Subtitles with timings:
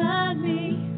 [0.00, 0.89] remind me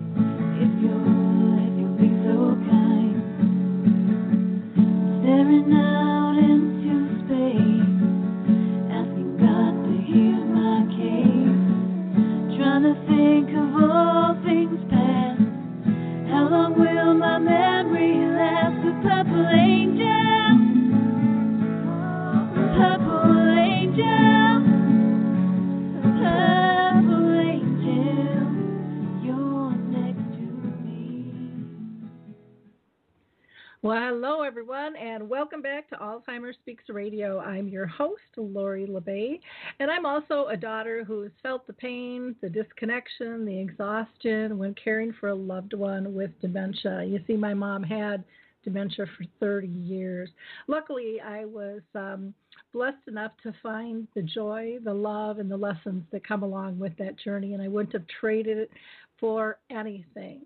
[36.92, 37.41] Radio.
[37.41, 39.41] I'm your host, Lori La Bey,
[39.80, 44.74] and I'm also a daughter who has felt the pain, the disconnection, the exhaustion when
[44.74, 47.05] caring for a loved one with dementia.
[47.05, 48.24] You see, my mom had
[48.64, 50.28] dementia for 30 years.
[50.69, 52.34] Luckily, I was um,
[52.73, 56.97] blessed enough to find the joy, the love, and the lessons that come along with
[56.98, 58.70] that journey, and I wouldn't have traded it
[59.19, 60.42] for anything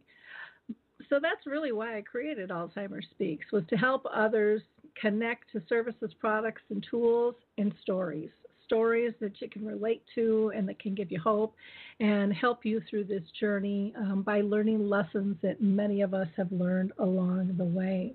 [1.08, 4.62] so that's really why I created Alzheimer's Speaks was to help others
[5.00, 8.30] connect to services, products, and tools and stories.
[8.64, 11.54] Stories that you can relate to and that can give you hope
[12.00, 16.50] and help you through this journey um, by learning lessons that many of us have
[16.50, 18.14] learned along the way.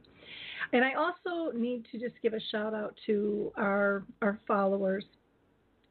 [0.74, 5.06] And I also need to just give a shout out to our our followers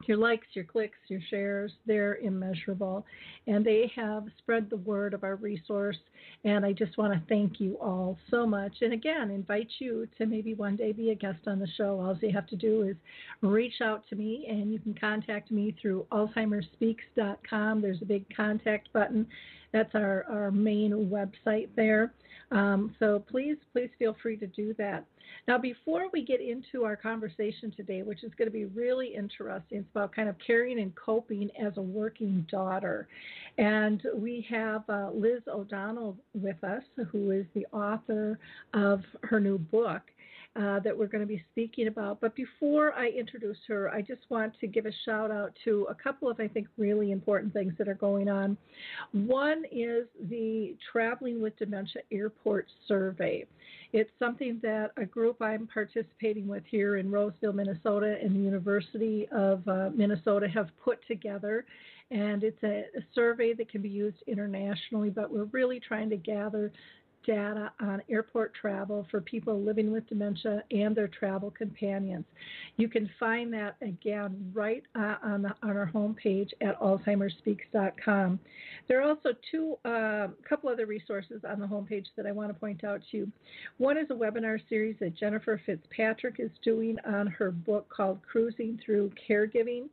[0.07, 3.05] your likes, your clicks, your shares, they're immeasurable.
[3.47, 5.99] And they have spread the word of our resource.
[6.45, 8.73] And I just want to thank you all so much.
[8.81, 12.01] And again, invite you to maybe one day be a guest on the show.
[12.01, 12.97] All you have to do is
[13.43, 17.83] reach out to me, and you can contact me through AlzheimerSpeaks.com.
[17.83, 19.27] There's a big contact button.
[19.73, 22.13] That's our, our main website there.
[22.51, 25.05] Um, so please, please feel free to do that.
[25.47, 29.79] Now, before we get into our conversation today, which is going to be really interesting,
[29.79, 33.07] it's about kind of caring and coping as a working daughter.
[33.59, 38.39] And we have uh, Liz O'Donnell with us, who is the author
[38.75, 40.03] of her new book.
[40.57, 42.21] Uh, that we're going to be speaking about.
[42.21, 45.95] But before I introduce her, I just want to give a shout out to a
[45.95, 48.57] couple of, I think, really important things that are going on.
[49.13, 53.47] One is the Traveling with Dementia Airport Survey.
[53.93, 59.29] It's something that a group I'm participating with here in Roseville, Minnesota, and the University
[59.31, 61.65] of uh, Minnesota have put together.
[62.11, 66.17] And it's a, a survey that can be used internationally, but we're really trying to
[66.17, 66.73] gather
[67.27, 72.25] data on airport travel for people living with dementia and their travel companions.
[72.77, 78.41] You can find that again right uh, on, the, on our homepage at alzheimersspeaks.com.
[78.89, 82.49] There are also two, a uh, couple other resources on the homepage that I want
[82.49, 83.33] to point out to you.
[83.79, 88.81] One is a webinar series that Jennifer Fitzpatrick is doing on her book called Cruising
[88.85, 89.89] Through Caregiving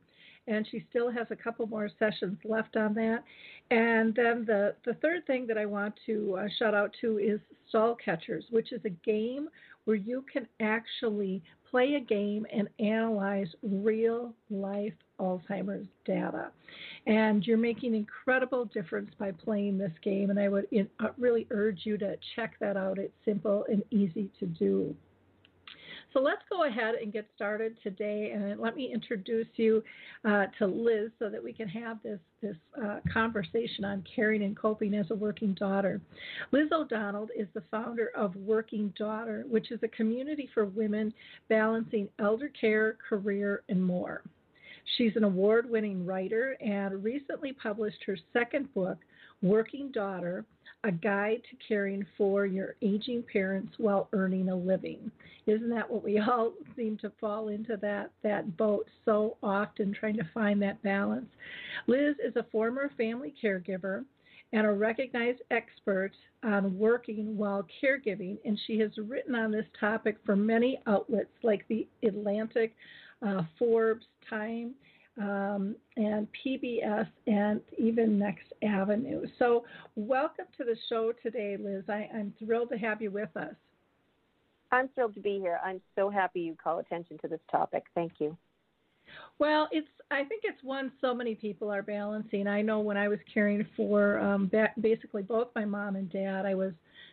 [0.48, 3.22] and she still has a couple more sessions left on that.
[3.70, 7.38] And then the, the third thing that I want to uh, shout out to is
[7.68, 9.48] Stall Catchers, which is a game
[9.84, 16.50] where you can actually play a game and analyze real life Alzheimer's data.
[17.06, 20.66] And you're making incredible difference by playing this game, and I would
[21.00, 22.98] uh, really urge you to check that out.
[22.98, 24.94] It's simple and easy to do.
[26.12, 29.82] So let's go ahead and get started today, and let me introduce you
[30.24, 34.56] uh, to Liz so that we can have this this uh, conversation on caring and
[34.56, 36.00] coping as a working daughter.
[36.52, 41.12] Liz O'Donnell is the founder of Working Daughter, which is a community for women
[41.48, 44.22] balancing elder care, career, and more.
[44.96, 48.98] She's an award winning writer and recently published her second book,
[49.42, 50.44] Working Daughter
[50.84, 55.10] A Guide to Caring for Your Aging Parents While Earning a Living.
[55.46, 60.16] Isn't that what we all seem to fall into that, that boat so often, trying
[60.16, 61.28] to find that balance?
[61.86, 64.04] Liz is a former family caregiver
[64.52, 66.12] and a recognized expert
[66.42, 71.66] on working while caregiving, and she has written on this topic for many outlets like
[71.68, 72.74] the Atlantic,
[73.26, 74.74] uh, Forbes, Time,
[75.20, 79.26] um, and PBS, and even Next Avenue.
[79.38, 79.64] So,
[79.96, 81.84] welcome to the show today, Liz.
[81.88, 83.54] I, I'm thrilled to have you with us.
[84.70, 85.60] I'm thrilled to be here.
[85.64, 87.84] I'm so happy you call attention to this topic.
[87.94, 88.36] Thank you.
[89.38, 92.46] Well, it's I think it's one so many people are balancing.
[92.46, 94.50] I know when I was caring for um,
[94.80, 96.72] basically both my mom and dad, I was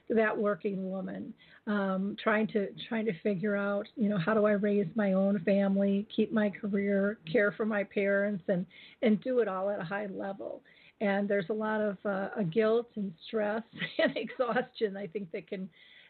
[0.09, 1.33] that working woman,
[1.67, 5.39] um, trying to trying to figure out, you know, how do I raise my own
[5.43, 8.65] family, keep my career, care for my parents, and
[9.01, 10.61] and do it all at a high level.
[11.01, 13.63] And there's a lot of uh, a guilt and stress
[13.97, 15.69] and exhaustion I think that can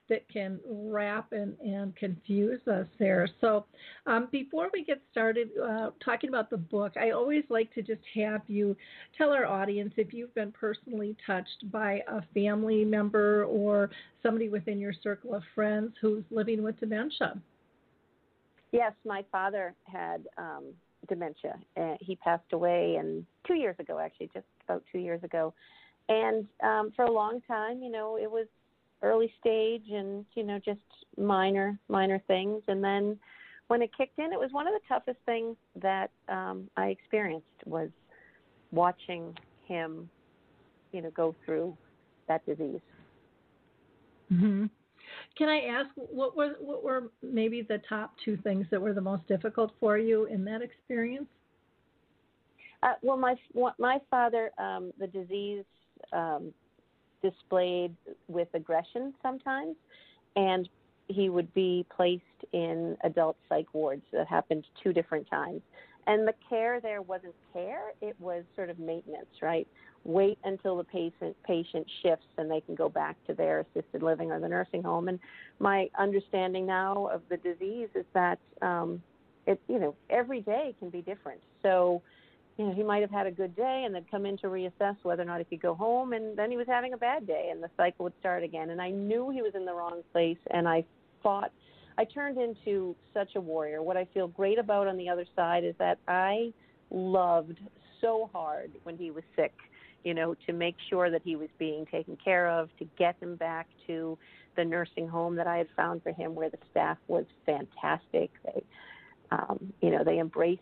[0.10, 3.28] that can wrap and, and confuse us there.
[3.42, 3.66] So,
[4.06, 8.02] um, before we get started uh, talking about the book, I always like to just
[8.16, 8.76] have you
[9.18, 13.90] tell our audience if you've been personally touched by a family member or
[14.22, 17.40] somebody within your circle of friends who's living with dementia.
[18.72, 20.66] Yes, my father had um,
[21.08, 21.58] dementia.
[21.78, 25.54] Uh, he passed away, and two years ago, actually, just about two years ago.
[26.10, 28.48] And um, for a long time, you know, it was
[29.06, 30.80] early stage and you know just
[31.18, 32.62] minor minor things.
[32.68, 33.18] And then
[33.68, 37.46] when it kicked in it was one of the toughest things that um i experienced
[37.66, 37.90] was
[38.72, 39.34] watching
[39.68, 40.10] him
[40.92, 41.76] you know go through
[42.28, 42.82] that disease.
[44.32, 44.66] Mm-hmm.
[45.38, 49.02] can i ask what were what were maybe the top two things that were the
[49.02, 51.28] most difficult for you in that experience?
[52.84, 53.36] Uh, well my
[53.80, 55.64] my father um the disease
[56.14, 56.54] um
[57.22, 57.96] displayed
[58.28, 59.76] with aggression sometimes,
[60.36, 60.70] and
[61.08, 64.04] he would be placed in adult psych wards.
[64.12, 65.62] That happened two different times.
[66.08, 69.68] And the care there wasn't care, it was sort of maintenance, right?
[70.04, 74.32] Wait until the patient patient shifts and they can go back to their assisted living
[74.32, 75.08] or the nursing home.
[75.08, 75.20] And
[75.60, 79.02] my understanding now of the disease is that um,
[79.48, 81.42] it, you know, every day can be different.
[81.64, 82.04] So
[82.58, 84.96] you know, he might have had a good day and then come in to reassess
[85.04, 87.50] whether or not he could go home, and then he was having a bad day,
[87.52, 88.70] and the cycle would start again.
[88.70, 90.86] And I knew he was in the wrong place, and I
[91.22, 91.52] fought.
[91.98, 93.82] I turned into such a warrior.
[93.82, 96.54] What I feel great about on the other side is that I
[96.92, 97.60] loved
[98.02, 99.54] so hard when he was sick,
[100.04, 103.36] you know, to make sure that he was being taken care of, to get him
[103.36, 104.18] back to
[104.56, 108.32] the nursing home that I had found for him, where the staff was fantastic.
[108.46, 108.64] They,
[109.32, 110.62] um, you know, they embraced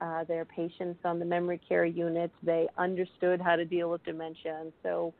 [0.00, 2.34] uh, their patients on the memory care units.
[2.42, 5.14] They understood how to deal with dementia, and so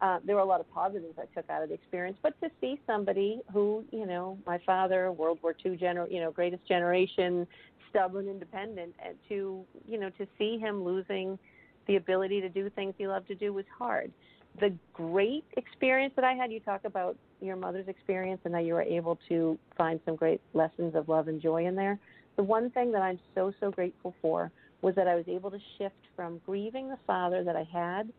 [0.00, 2.18] uh, there were a lot of positives I took out of the experience.
[2.22, 6.30] But to see somebody who, you know, my father, World War II gener, you know,
[6.30, 7.46] greatest generation,
[7.90, 11.38] stubborn, independent, and to, you know, to see him losing
[11.86, 14.12] the ability to do things he loved to do was hard.
[14.60, 18.74] The great experience that I had, you talk about your mother's experience and how you
[18.74, 21.98] were able to find some great lessons of love and joy in there
[22.36, 24.50] the one thing that I'm so, so grateful for
[24.82, 28.12] was that I was able to shift from grieving the father that I had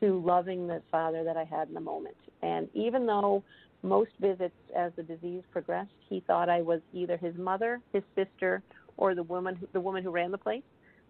[0.00, 2.16] to loving the father that I had in the moment.
[2.42, 3.42] And even though
[3.82, 8.62] most visits as the disease progressed, he thought I was either his mother, his sister,
[8.96, 10.62] or the woman who, the woman who ran the place.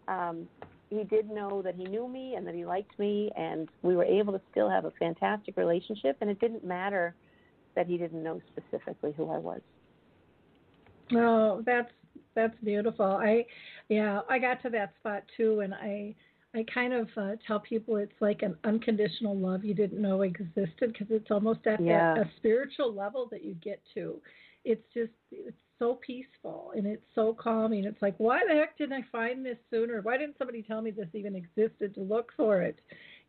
[0.09, 0.49] Um,
[0.91, 4.05] he did know that he knew me and that he liked me, and we were
[4.05, 6.17] able to still have a fantastic relationship.
[6.21, 7.15] And it didn't matter
[7.75, 9.61] that he didn't know specifically who I was.
[11.13, 11.91] Oh, that's
[12.35, 13.07] that's beautiful.
[13.07, 13.47] I,
[13.89, 16.15] yeah, I got to that spot too, and I,
[16.55, 20.67] I kind of uh, tell people it's like an unconditional love you didn't know existed
[20.81, 22.15] because it's almost at yeah.
[22.15, 24.21] that, a spiritual level that you get to.
[24.65, 27.85] It's just it's so peaceful and it's so calming.
[27.85, 30.01] It's like why the heck didn't I find this sooner?
[30.03, 32.81] Why didn't somebody tell me this even existed to look for it?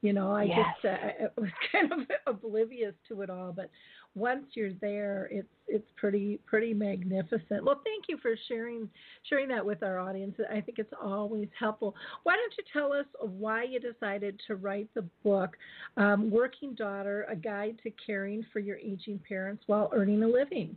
[0.02, 0.66] You know, I yes.
[0.82, 3.52] just uh, was kind of oblivious to it all.
[3.52, 3.70] But
[4.16, 7.64] once you're there, it's it's pretty pretty magnificent.
[7.64, 8.90] Well, thank you for sharing
[9.30, 10.36] sharing that with our audience.
[10.52, 11.96] I think it's always helpful.
[12.24, 15.56] Why don't you tell us why you decided to write the book,
[15.98, 20.76] um, "Working Daughter: A Guide to Caring for Your Aging Parents While Earning a Living"?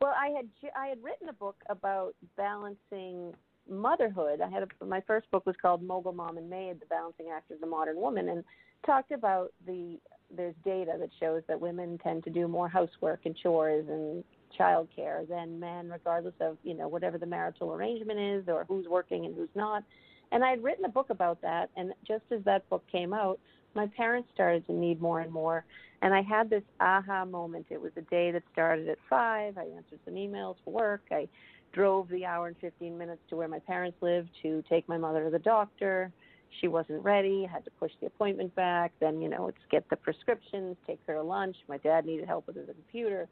[0.00, 3.34] Well, I had I had written a book about balancing
[3.68, 4.40] motherhood.
[4.40, 7.50] I had a, my first book was called Mogul Mom and Maid: The Balancing Act
[7.50, 8.44] of the Modern Woman, and
[8.86, 9.98] talked about the
[10.36, 14.24] there's data that shows that women tend to do more housework and chores and
[14.58, 19.26] childcare than men, regardless of you know whatever the marital arrangement is or who's working
[19.26, 19.82] and who's not.
[20.30, 23.38] And I had written a book about that, and just as that book came out,
[23.74, 25.64] my parents started to need more and more.
[26.02, 27.66] And I had this aha moment.
[27.70, 29.56] It was a day that started at five.
[29.58, 31.02] I answered some emails for work.
[31.10, 31.28] I
[31.72, 35.24] drove the hour and 15 minutes to where my parents lived to take my mother
[35.24, 36.12] to the doctor
[36.60, 38.92] she wasn't ready, had to push the appointment back.
[39.00, 41.56] Then, you know, it's get the prescriptions, take her to lunch.
[41.68, 43.28] My dad needed help with his computer.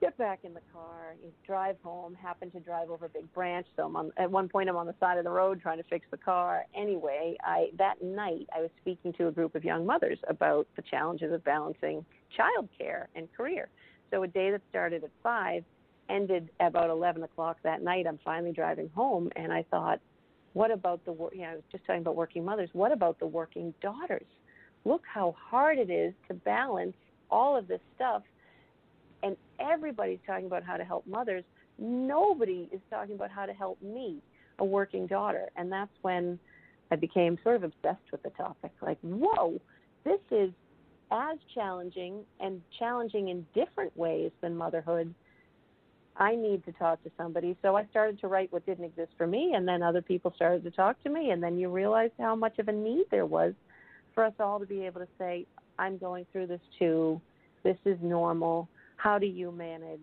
[0.00, 1.14] Get back in the car,
[1.46, 2.16] drive home.
[2.20, 4.88] Happen to drive over a big branch, so I'm on, at one point I'm on
[4.88, 6.64] the side of the road trying to fix the car.
[6.74, 10.82] Anyway, I that night I was speaking to a group of young mothers about the
[10.82, 12.04] challenges of balancing
[12.36, 13.68] childcare and career.
[14.10, 15.62] So a day that started at five
[16.08, 18.06] ended about 11 o'clock that night.
[18.08, 20.00] I'm finally driving home, and I thought,
[20.52, 22.68] what about the you know, I was just talking about working mothers.
[22.72, 24.26] What about the working daughters?
[24.84, 26.96] Look how hard it is to balance
[27.30, 28.22] all of this stuff.
[29.22, 31.44] And everybody's talking about how to help mothers.
[31.78, 34.18] Nobody is talking about how to help me,
[34.58, 35.48] a working daughter.
[35.56, 36.38] And that's when
[36.90, 38.72] I became sort of obsessed with the topic.
[38.82, 39.60] Like, whoa,
[40.04, 40.50] this is
[41.10, 45.14] as challenging and challenging in different ways than motherhood,
[46.16, 47.56] I need to talk to somebody.
[47.62, 50.62] So I started to write what didn't exist for me, and then other people started
[50.64, 53.54] to talk to me, and then you realized how much of a need there was
[54.14, 55.46] for us all to be able to say,
[55.78, 57.20] I'm going through this too.
[57.64, 58.68] This is normal.
[58.96, 60.00] How do you manage?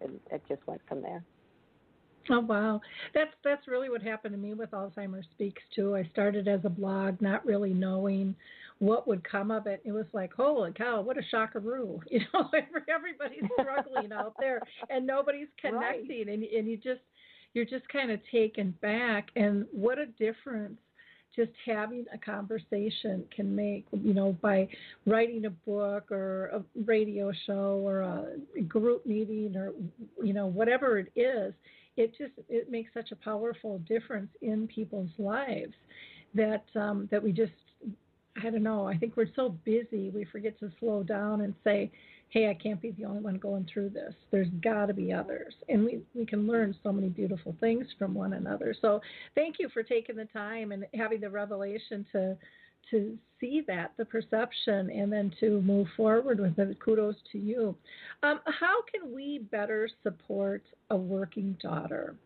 [0.00, 1.22] And it just went from there.
[2.28, 2.80] Oh wow,
[3.14, 5.96] that's that's really what happened to me with Alzheimer's Speaks too.
[5.96, 8.36] I started as a blog, not really knowing
[8.80, 9.82] what would come of it.
[9.84, 12.00] It was like, holy cow, what a shockaroo!
[12.10, 12.50] You know,
[12.88, 16.28] everybody's struggling out there, and nobody's connecting, right.
[16.28, 17.00] and and you just
[17.54, 19.28] you're just kind of taken back.
[19.36, 20.78] And what a difference
[21.36, 24.68] just having a conversation can make you know by
[25.06, 29.72] writing a book or a radio show or a group meeting or
[30.24, 31.54] you know whatever it is
[31.96, 35.74] it just it makes such a powerful difference in people's lives
[36.34, 37.52] that um, that we just
[38.38, 41.90] I don't know I think we're so busy we forget to slow down and say
[42.28, 45.54] hey I can't be the only one going through this there's got to be others
[45.68, 49.00] and we we can learn so many beautiful things from one another so
[49.34, 52.36] thank you for taking the time and having the revelation to
[52.90, 56.78] to see that, the perception, and then to move forward with it.
[56.80, 57.74] Kudos to you.
[58.22, 62.16] Um, how can we better support a working daughter?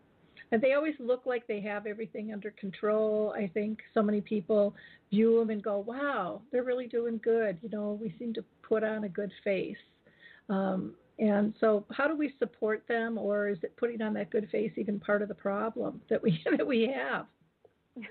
[0.55, 3.35] And they always look like they have everything under control.
[3.37, 4.73] I think so many people
[5.11, 7.59] view them and go, wow, they're really doing good.
[7.61, 9.77] You know, we seem to put on a good face.
[10.49, 14.49] Um, and so, how do we support them, or is it putting on that good
[14.51, 17.27] face even part of the problem that we that we have?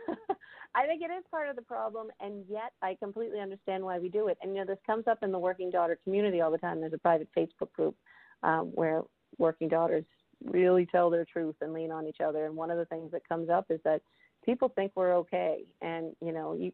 [0.76, 4.10] I think it is part of the problem, and yet I completely understand why we
[4.10, 4.38] do it.
[4.42, 6.82] And you know, this comes up in the working daughter community all the time.
[6.82, 7.96] There's a private Facebook group
[8.42, 9.04] um, where
[9.38, 10.04] working daughters
[10.44, 12.46] really tell their truth and lean on each other.
[12.46, 14.02] And one of the things that comes up is that
[14.46, 16.72] people think we're okay, and you know, you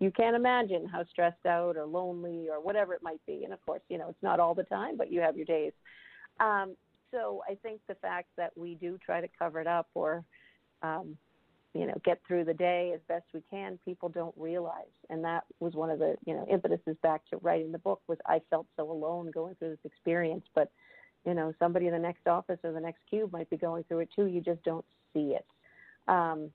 [0.00, 3.44] you, can't imagine how stressed out or lonely or whatever it might be.
[3.44, 5.72] And of course, you know, it's not all the time, but you have your days.
[6.40, 6.76] Um,
[7.10, 10.24] so I think the fact that we do try to cover it up or
[10.82, 11.16] um,
[11.74, 15.44] you know get through the day as best we can people don't realize and that
[15.60, 18.66] was one of the you know impetuses back to writing the book was i felt
[18.76, 20.70] so alone going through this experience but
[21.24, 24.00] you know somebody in the next office or the next cube might be going through
[24.00, 24.26] it too.
[24.26, 25.46] You just don't see it.
[26.08, 26.50] Um,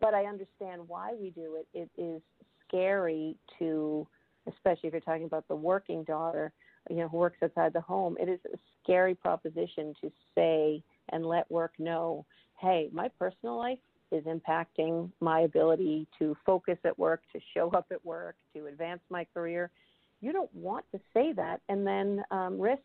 [0.00, 1.66] but i understand why we do it.
[1.74, 2.22] It is
[2.66, 4.06] scary to
[4.46, 6.52] especially if you're talking about the working daughter
[6.88, 11.26] you know who works outside the home it is a scary proposition to say and
[11.26, 12.24] let work know
[12.58, 13.78] hey my personal life
[14.12, 19.00] is impacting my ability to focus at work, to show up at work, to advance
[19.10, 19.70] my career.
[20.20, 22.82] You don't want to say that and then um, risk,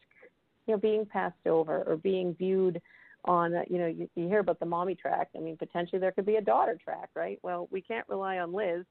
[0.65, 2.81] you know, being passed over or being viewed
[3.25, 5.29] on, uh, you know, you, you hear about the mommy track.
[5.36, 7.39] I mean, potentially there could be a daughter track, right?
[7.43, 8.86] Well, we can't rely on Liz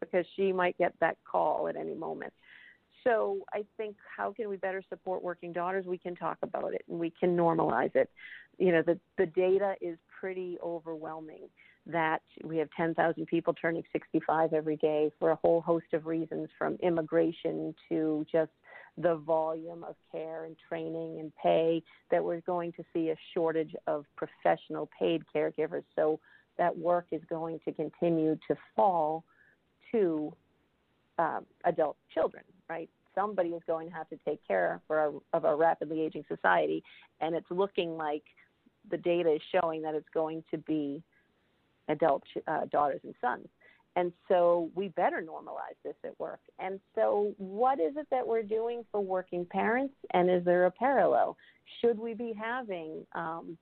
[0.00, 2.32] because she might get that call at any moment.
[3.04, 5.84] So I think how can we better support working daughters?
[5.86, 8.08] We can talk about it and we can normalize it.
[8.58, 11.48] You know, the the data is pretty overwhelming
[11.86, 16.48] that we have 10,000 people turning 65 every day for a whole host of reasons
[16.56, 18.52] from immigration to just
[18.96, 23.74] the volume of care and training and pay that we're going to see a shortage
[23.86, 25.82] of professional paid caregivers.
[25.96, 26.20] So
[26.58, 29.24] that work is going to continue to fall
[29.90, 30.32] to
[31.18, 32.88] um, adult children, right?
[33.14, 36.82] Somebody is going to have to take care our, of our rapidly aging society,
[37.20, 38.22] and it's looking like
[38.90, 41.02] the data is showing that it's going to be
[41.88, 43.46] adult uh, daughters and sons.
[43.96, 46.40] And so we better normalize this at work.
[46.58, 49.94] And so, what is it that we're doing for working parents?
[50.12, 51.36] And is there a parallel?
[51.80, 53.56] Should we be having, um,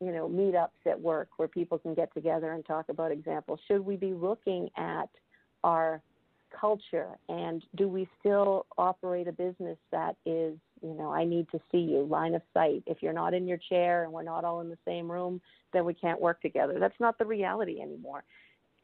[0.00, 3.60] you know, meetups at work where people can get together and talk about examples?
[3.68, 5.08] Should we be looking at
[5.62, 6.02] our
[6.60, 7.10] culture?
[7.28, 11.78] And do we still operate a business that is, you know, I need to see
[11.78, 12.82] you, line of sight?
[12.86, 15.40] If you're not in your chair and we're not all in the same room,
[15.72, 16.78] then we can't work together.
[16.80, 18.24] That's not the reality anymore.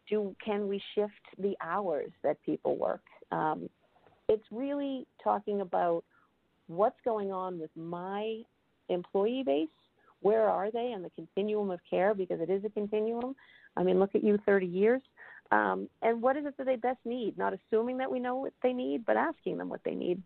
[0.08, 3.02] Do can we shift the hours that people work?
[3.30, 3.68] Um,
[4.28, 6.04] it's really talking about
[6.66, 8.42] what's going on with my
[8.88, 9.68] employee base.
[10.20, 12.14] Where are they in the continuum of care?
[12.14, 13.36] Because it is a continuum.
[13.76, 15.02] I mean, look at you 30 years.
[15.50, 17.38] Um, and what is it that they best need?
[17.38, 20.22] Not assuming that we know what they need, but asking them what they need.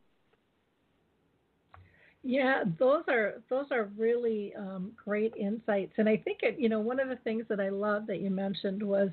[2.24, 6.56] Yeah, those are those are really um, great insights, and I think it.
[6.58, 9.10] You know, one of the things that I love that you mentioned was,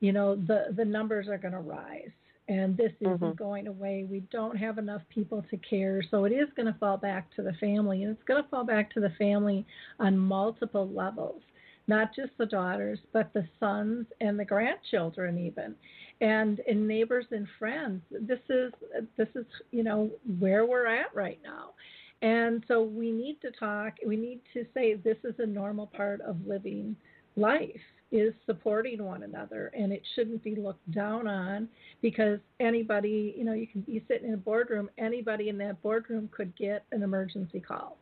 [0.00, 2.10] you know, the the numbers are going to rise,
[2.48, 3.36] and this isn't Mhm.
[3.36, 4.04] going away.
[4.08, 7.42] We don't have enough people to care, so it is going to fall back to
[7.42, 9.66] the family, and it's going to fall back to the family
[9.98, 11.42] on multiple levels.
[11.88, 15.74] not just the daughters, but the sons and the grandchildren even,
[16.20, 18.02] and in neighbors and friends.
[18.10, 18.72] This is
[19.16, 21.74] this is you know where we're at right now.
[22.22, 26.20] And so we need to talk, we need to say this is a normal part
[26.20, 26.96] of living
[27.36, 27.80] life
[28.12, 31.68] is supporting one another and it shouldn't be looked down on
[32.02, 36.28] because anybody, you know, you can be sitting in a boardroom, anybody in that boardroom
[36.32, 37.98] could get an emergency call.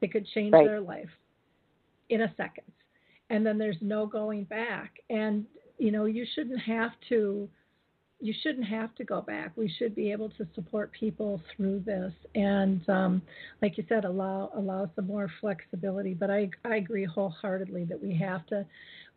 [0.00, 0.66] It could change right.
[0.66, 1.08] their life
[2.10, 2.64] in a second.
[3.30, 5.00] And then there's no going back.
[5.08, 5.44] And,
[5.78, 7.48] you know, you shouldn't have to
[8.24, 9.52] you shouldn't have to go back.
[9.54, 13.22] We should be able to support people through this, and um,
[13.60, 16.14] like you said, allow allow some more flexibility.
[16.14, 18.64] But I I agree wholeheartedly that we have to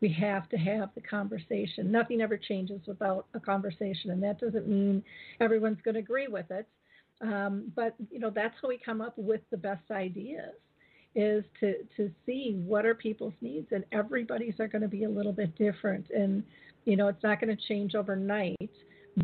[0.02, 1.90] we have to have the conversation.
[1.90, 5.02] Nothing ever changes without a conversation, and that doesn't mean
[5.40, 6.68] everyone's going to agree with it.
[7.22, 10.52] Um, but you know that's how we come up with the best ideas
[11.14, 15.08] is to to see what are people's needs and everybody's are going to be a
[15.08, 16.44] little bit different and
[16.84, 18.70] you know it's not going to change overnight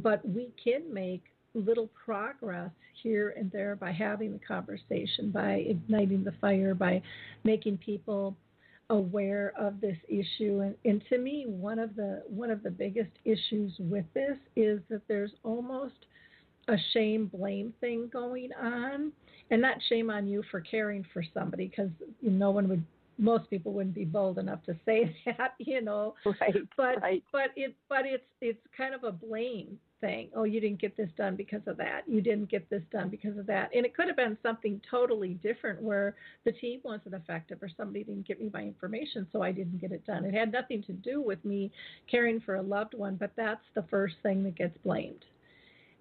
[0.02, 1.24] but we can make
[1.54, 2.70] little progress
[3.02, 7.00] here and there by having the conversation by igniting the fire by
[7.44, 8.36] making people
[8.90, 10.60] aware of this issue.
[10.60, 14.80] And, and to me one of the one of the biggest issues with this is
[14.90, 15.94] that there's almost
[16.68, 19.12] a shame blame thing going on.
[19.50, 21.90] And not shame on you for caring for somebody because
[22.22, 22.82] no one would
[23.18, 26.14] most people wouldn't be bold enough to say that you know.
[26.24, 27.22] Right but right.
[27.32, 30.28] but it but it's it's kind of a blame thing.
[30.34, 32.02] Oh you didn't get this done because of that.
[32.06, 33.70] You didn't get this done because of that.
[33.74, 38.04] And it could have been something totally different where the team wasn't effective or somebody
[38.04, 40.24] didn't get me my information so i didn't get it done.
[40.24, 41.70] It had nothing to do with me
[42.10, 45.24] caring for a loved one but that's the first thing that gets blamed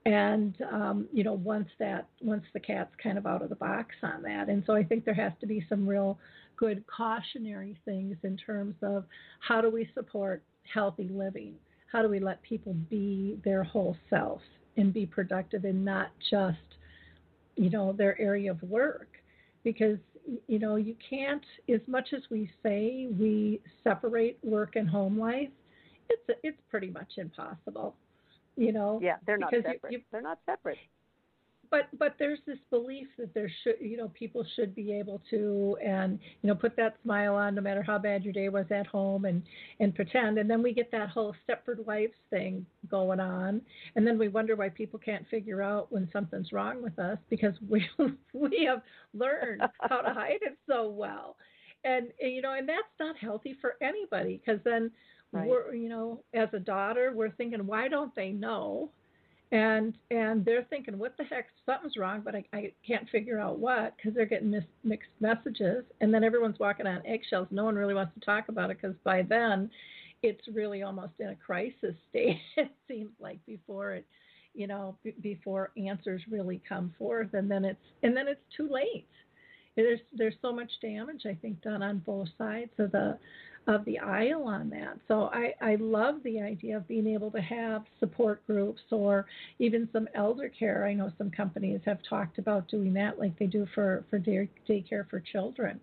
[0.05, 3.95] and um, you know once that once the cat's kind of out of the box
[4.03, 4.49] on that.
[4.49, 6.17] And so i think there has to be some real
[6.55, 9.05] good cautionary things in terms of
[9.39, 11.55] how do we support healthy living?
[11.91, 14.41] How do we let people be their whole self
[14.77, 16.57] and be productive and not just
[17.55, 19.09] you know their area of work?
[19.63, 19.97] Because
[20.47, 21.43] you know you can't
[21.73, 25.49] as much as we say we separate work and home life
[26.09, 27.95] it's it's pretty much impossible
[28.55, 29.91] you know yeah they're not because separate.
[29.91, 30.77] you, you, they're not separate.
[31.73, 35.75] But but there's this belief that there should you know people should be able to
[35.83, 38.85] and you know put that smile on no matter how bad your day was at
[38.85, 39.41] home and
[39.79, 40.37] and pretend.
[40.37, 43.59] And then we get that whole stepford wives thing going on.
[43.95, 47.55] And then we wonder why people can't figure out when something's wrong with us because
[47.67, 47.83] we
[48.33, 48.83] we have
[49.15, 51.37] learned how to hide it so well.
[51.85, 54.91] And you know and that's not healthy for anybody because then
[55.33, 55.49] Right.
[55.49, 58.91] we're you know as a daughter we're thinking why don't they know?
[59.51, 61.47] And and they're thinking what the heck?
[61.65, 65.85] Something's wrong but i, I can't figure out what because they're getting mis- mixed messages.
[66.01, 67.47] And then everyone's walking on eggshells.
[67.51, 69.69] No one really wants to talk about it because by then
[70.21, 74.05] it's really almost in a crisis state it seems like before it
[74.53, 77.33] you know b- before answers really come forth.
[77.33, 79.07] And then it's and then it's too late.
[79.75, 83.17] There's there's so much damage i think done on both sides of the
[83.67, 84.97] of the aisle on that.
[85.07, 89.25] So I, I love the idea of being able to have support groups or
[89.59, 90.85] even some elder care.
[90.85, 94.49] I know some companies have talked about doing that like they do for, for day,
[94.67, 95.79] daycare for children.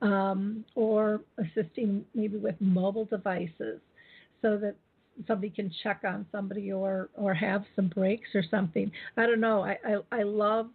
[0.00, 3.80] Um, or assisting maybe with mobile devices
[4.40, 4.76] so that
[5.26, 8.92] somebody can check on somebody or or have some breaks or something.
[9.16, 9.64] I don't know.
[9.64, 10.68] I, I, I love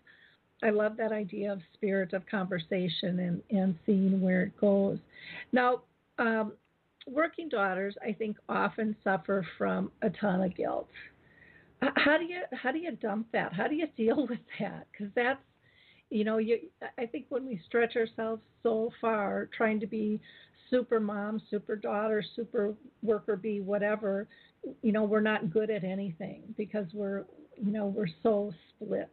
[0.62, 4.98] I love that idea of spirit of conversation and, and seeing where it goes.
[5.52, 5.82] Now,
[6.19, 6.54] um,
[7.08, 10.89] working daughters, I think, often suffer from a ton of guilt.
[11.95, 13.54] How do you how do you dump that?
[13.54, 14.88] How do you deal with that?
[14.91, 15.41] Because that's
[16.10, 16.60] you know you
[16.97, 20.19] I think when we stretch ourselves so far trying to be
[20.69, 24.28] super mom, super daughter, super worker bee, whatever,
[24.82, 27.26] you know we're not good at anything because we're
[27.58, 29.12] you know we're so split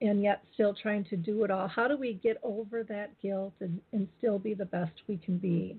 [0.00, 1.66] and yet still trying to do it all.
[1.66, 5.38] How do we get over that guilt and, and still be the best we can
[5.38, 5.76] be?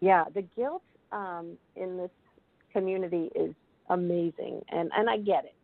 [0.00, 2.10] Yeah, the guilt um, in this
[2.72, 3.54] community is
[3.90, 5.54] amazing, and and I get it.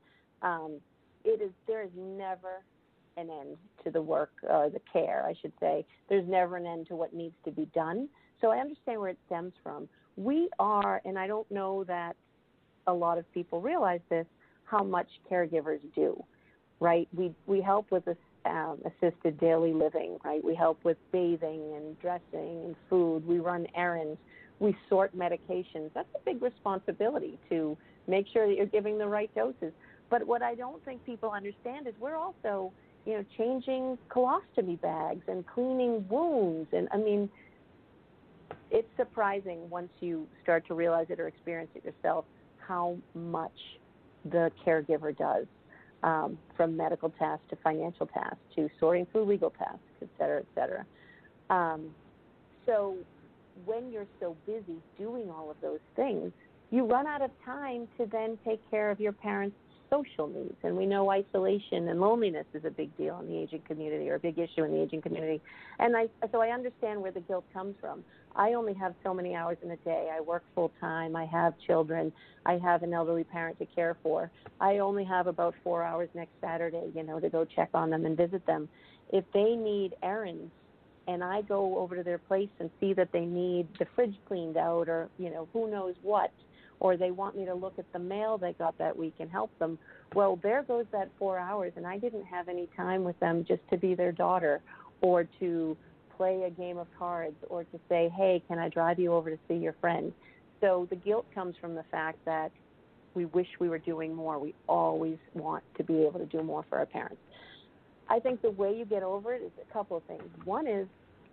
[0.43, 0.77] Um,
[1.25, 2.62] it is there is never
[3.16, 5.85] an end to the work or the care, I should say.
[6.09, 8.09] There's never an end to what needs to be done.
[8.40, 9.88] So I understand where it stems from.
[10.16, 12.16] We are, and I don't know that
[12.87, 14.27] a lot of people realize this,
[14.64, 16.23] how much caregivers do,
[16.79, 17.09] right?
[17.14, 20.42] We we help with this um, assisted daily living, right?
[20.42, 23.26] We help with bathing and dressing and food.
[23.26, 24.18] We run errands
[24.61, 25.90] we sort medications.
[25.94, 27.76] That's a big responsibility to
[28.07, 29.72] make sure that you're giving the right doses.
[30.11, 32.72] But what I don't think people understand is we're also,
[33.07, 36.68] you know, changing colostomy bags and cleaning wounds.
[36.72, 37.31] And I mean,
[38.70, 42.26] it's surprising once you start to realize it or experience it yourself
[42.59, 43.57] how much
[44.31, 45.46] the caregiver does
[46.03, 50.47] um, from medical tasks to financial tasks to sorting through legal tasks, et cetera, et
[50.55, 50.87] cetera.
[51.51, 51.91] Um,
[52.67, 52.97] so
[53.65, 56.33] when you're so busy doing all of those things,
[56.71, 59.57] you run out of time to then take care of your parents'
[59.90, 60.57] social needs.
[60.62, 64.14] And we know isolation and loneliness is a big deal in the aging community or
[64.14, 65.40] a big issue in the aging community.
[65.79, 68.05] And I, so I understand where the guilt comes from.
[68.37, 70.11] I only have so many hours in a day.
[70.16, 71.16] I work full time.
[71.16, 72.12] I have children.
[72.46, 74.31] I have an elderly parent to care for.
[74.61, 78.07] I only have about four hours next Saturday, you know, to go check on them
[78.07, 78.68] and visit them.
[79.12, 80.53] If they need errands
[81.09, 84.57] and I go over to their place and see that they need the fridge cleaned
[84.57, 86.31] out or, you know, who knows what,
[86.81, 89.57] or they want me to look at the mail they got that week and help
[89.59, 89.79] them,
[90.14, 93.61] well, there goes that four hours, and I didn't have any time with them just
[93.71, 94.61] to be their daughter
[95.03, 95.77] or to
[96.16, 99.38] play a game of cards or to say, hey, can I drive you over to
[99.47, 100.12] see your friend?
[100.61, 102.51] So the guilt comes from the fact that
[103.14, 104.38] we wish we were doing more.
[104.38, 107.21] We always want to be able to do more for our parents.
[108.09, 110.23] I think the way you get over it is a couple of things.
[110.45, 110.87] One is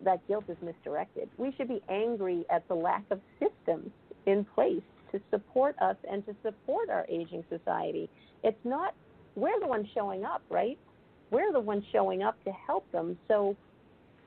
[0.03, 1.29] that guilt is misdirected.
[1.37, 3.91] We should be angry at the lack of systems
[4.25, 8.09] in place to support us and to support our aging society.
[8.43, 8.93] It's not,
[9.35, 10.77] we're the ones showing up, right?
[11.31, 13.17] We're the ones showing up to help them.
[13.27, 13.55] So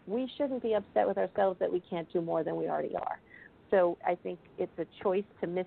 [0.07, 3.21] we shouldn't be upset with ourselves that we can't do more than we already are.
[3.71, 5.67] So I think it's a choice to miss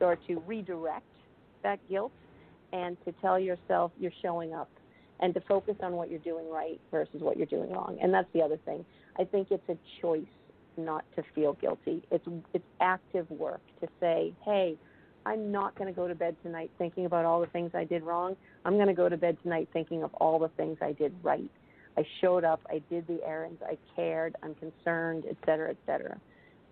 [0.00, 1.04] or to redirect
[1.62, 2.12] that guilt
[2.72, 4.70] and to tell yourself you're showing up
[5.20, 7.98] and to focus on what you're doing right versus what you're doing wrong.
[8.00, 8.84] And that's the other thing.
[9.18, 10.22] I think it's a choice
[10.76, 12.02] not to feel guilty.
[12.10, 14.76] It's it's active work to say, "Hey,
[15.26, 18.02] I'm not going to go to bed tonight thinking about all the things I did
[18.02, 18.36] wrong.
[18.64, 21.50] I'm going to go to bed tonight thinking of all the things I did right.
[21.96, 26.18] I showed up, I did the errands, I cared, I'm concerned, et cetera, et cetera.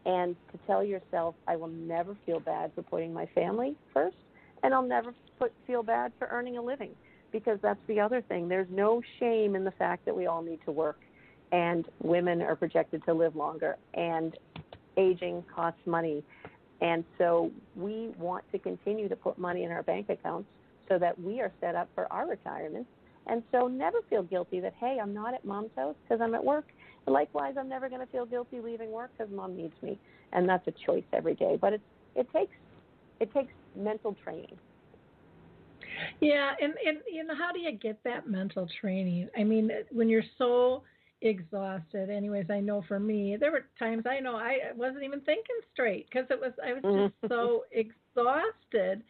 [0.06, 4.16] And to tell yourself, I will never feel bad for putting my family first,
[4.62, 6.90] and I'll never put, feel bad for earning a living
[7.32, 8.48] because that's the other thing.
[8.48, 10.98] There's no shame in the fact that we all need to work
[11.52, 14.36] and women are projected to live longer and
[14.96, 16.22] aging costs money.
[16.80, 20.48] And so we want to continue to put money in our bank accounts
[20.88, 22.86] so that we are set up for our retirement.
[23.26, 26.44] And so never feel guilty that, hey, I'm not at mom's house because I'm at
[26.44, 26.66] work.
[27.06, 29.98] And likewise, I'm never going to feel guilty leaving work because mom needs me.
[30.32, 31.58] And that's a choice every day.
[31.60, 31.80] But it,
[32.14, 32.54] it takes
[33.20, 34.56] it takes mental training.
[36.20, 39.28] Yeah, and, and you know, how do you get that mental training?
[39.36, 40.84] I mean, when you're so
[41.22, 42.10] exhausted.
[42.10, 46.08] Anyways, I know for me, there were times I know I wasn't even thinking straight
[46.10, 47.06] because it was I was mm-hmm.
[47.06, 49.02] just so exhausted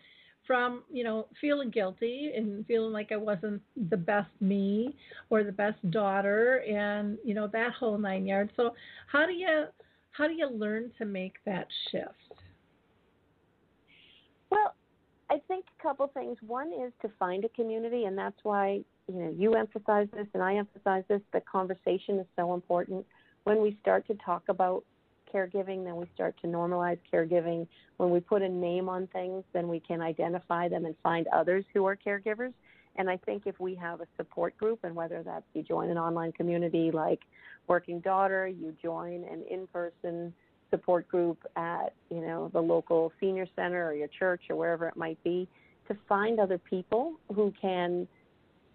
[0.46, 4.96] from you know feeling guilty and feeling like I wasn't the best me
[5.28, 8.50] or the best daughter and you know that whole nine yards.
[8.56, 8.74] So
[9.06, 9.66] how do you
[10.10, 12.42] how do you learn to make that shift?
[14.50, 14.74] Well,
[15.30, 16.38] I think a couple things.
[16.46, 20.42] One is to find a community, and that's why you know you emphasize this and
[20.42, 21.20] I emphasize this.
[21.32, 23.04] The conversation is so important.
[23.44, 24.84] When we start to talk about
[25.32, 27.66] caregiving, then we start to normalize caregiving.
[27.98, 31.64] When we put a name on things, then we can identify them and find others
[31.74, 32.52] who are caregivers.
[32.96, 35.98] And I think if we have a support group, and whether that's you join an
[35.98, 37.20] online community like
[37.66, 40.32] Working Daughter, you join an in-person
[40.70, 44.96] support group at you know the local senior center or your church or wherever it
[44.96, 45.48] might be,
[45.88, 48.06] to find other people who can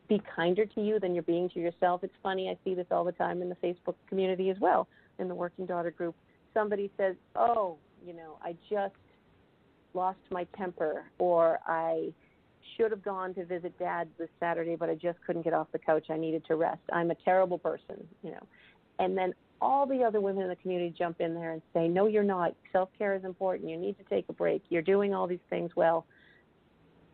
[0.08, 2.04] be kinder to you than you're being to yourself.
[2.04, 4.88] It's funny, I see this all the time in the Facebook community as well,
[5.20, 6.16] in the Working Daughter group.
[6.54, 8.96] Somebody says, Oh, you know, I just
[9.94, 12.12] lost my temper, or I
[12.76, 15.80] should have gone to visit dad this Saturday, but I just couldn't get off the
[15.80, 16.08] couch.
[16.10, 16.82] I needed to rest.
[16.92, 18.46] I'm a terrible person, you know.
[19.00, 22.08] And then all the other women in the community jump in there and say, No,
[22.08, 22.56] you're not.
[22.72, 23.70] Self care is important.
[23.70, 24.64] You need to take a break.
[24.70, 26.06] You're doing all these things well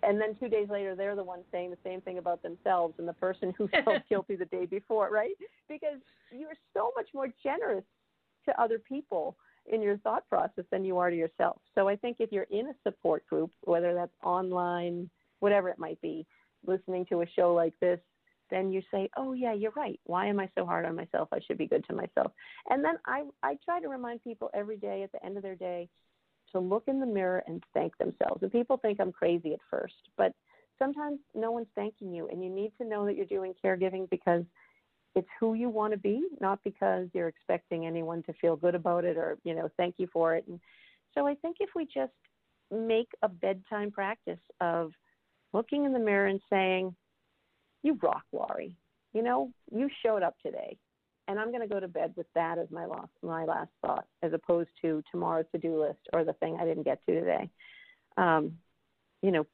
[0.04, 3.08] and then two days later they're the ones saying the same thing about themselves and
[3.08, 5.36] the person who felt guilty the day before right
[5.68, 6.00] because
[6.32, 7.84] you're so much more generous
[8.46, 9.36] to other people
[9.72, 12.68] in your thought process than you are to yourself so i think if you're in
[12.68, 16.26] a support group whether that's online whatever it might be
[16.66, 18.00] listening to a show like this
[18.50, 21.40] then you say oh yeah you're right why am i so hard on myself i
[21.46, 22.32] should be good to myself
[22.70, 25.56] and then i i try to remind people every day at the end of their
[25.56, 25.90] day
[26.52, 28.42] to look in the mirror and thank themselves.
[28.42, 30.34] And people think I'm crazy at first, but
[30.78, 34.44] sometimes no one's thanking you, and you need to know that you're doing caregiving because
[35.16, 39.06] it's who you want to be, not because you're expecting anyone to feel good about
[39.06, 40.46] it or you know thank you for it.
[40.48, 40.60] And
[41.14, 42.14] so I think if we just
[42.72, 44.92] make a bedtime practice of
[45.52, 46.96] looking in the mirror and saying,
[47.84, 48.76] "You rock, Lori.
[49.14, 50.78] You know, you showed up today."
[51.30, 54.06] and I'm going to go to bed with that as my last my last thought,
[54.24, 57.50] as opposed to tomorrow's to do list or the thing I didn't get to today.
[58.18, 58.54] Um,
[59.22, 59.46] you know,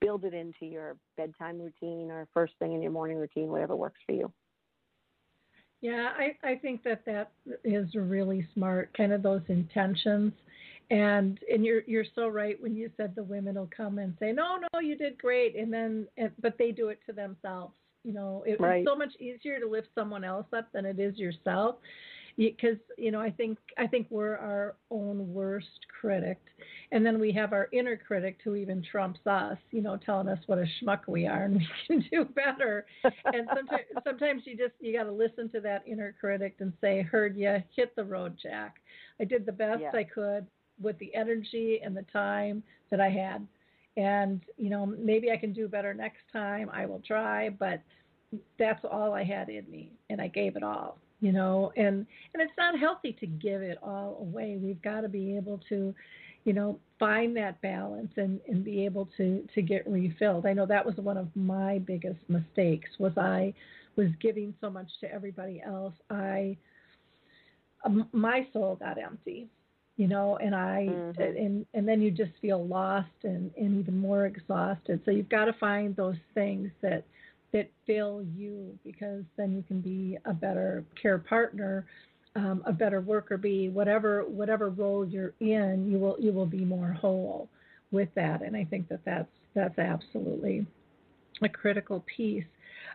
[0.00, 4.00] build it into your bedtime routine or first thing in your morning routine, whatever works
[4.06, 4.32] for you.
[5.80, 7.30] Yeah, I, I think that that
[7.64, 10.32] is really smart, kind of those intentions.
[10.90, 14.32] And and you're you're so right when you said the women will come and say,
[14.32, 16.08] no, no, you did great, and then
[16.40, 17.74] but they do it to themselves.
[18.02, 18.78] You know, it, right.
[18.78, 21.76] it's so much easier to lift someone else up than it is yourself
[22.36, 26.38] because you know I think I think we're our own worst critic,
[26.90, 30.38] and then we have our inner critic who even trumps us, you know, telling us
[30.46, 32.86] what a schmuck we are and we can do better.
[33.04, 37.02] and sometimes sometimes you just you got to listen to that inner critic and say,
[37.02, 38.76] "Heard you, hit the road, Jack.
[39.20, 39.90] I did the best yeah.
[39.94, 40.46] I could
[40.80, 43.46] with the energy and the time that I had."
[43.96, 46.70] And you know, maybe I can do better next time.
[46.72, 47.80] I will try, but
[48.58, 52.42] that's all I had in me, and I gave it all you know and and
[52.42, 55.94] it's not healthy to give it all away we've got to be able to
[56.44, 60.66] you know find that balance and and be able to to get refilled i know
[60.66, 63.52] that was one of my biggest mistakes was i
[63.96, 66.56] was giving so much to everybody else i
[68.12, 69.48] my soul got empty
[70.00, 71.20] you know and i mm-hmm.
[71.20, 74.98] and and then you just feel lost and and even more exhausted.
[75.04, 77.04] So you've got to find those things that
[77.52, 81.84] that fill you because then you can be a better care partner
[82.34, 86.64] um, a better worker bee whatever whatever role you're in you will you will be
[86.64, 87.50] more whole
[87.90, 88.40] with that.
[88.40, 90.66] And i think that that's that's absolutely
[91.42, 92.44] a critical piece.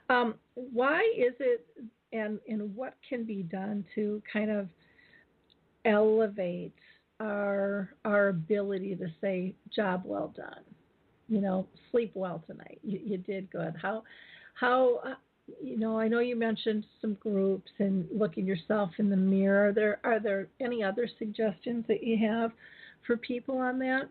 [0.09, 1.67] Um, why is it
[2.13, 4.67] and and what can be done to kind of
[5.85, 6.73] elevate
[7.19, 10.63] our our ability to say job well done.
[11.28, 12.80] You know sleep well tonight.
[12.84, 13.75] You, you did good.
[13.82, 14.04] How
[14.54, 15.15] how uh,
[15.62, 19.69] you know i know you mentioned some groups and looking yourself in the mirror.
[19.69, 22.51] Are there are there any other suggestions that you have
[23.06, 24.10] for people on that?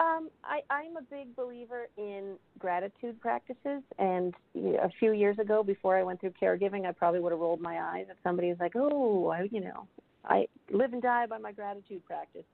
[0.00, 5.98] Um, I, I'm a big believer in gratitude practices, and a few years ago, before
[5.98, 8.76] I went through caregiving, I probably would have rolled my eyes if somebody was like,
[8.76, 9.88] "Oh, I, you know,
[10.24, 12.44] I live and die by my gratitude practice."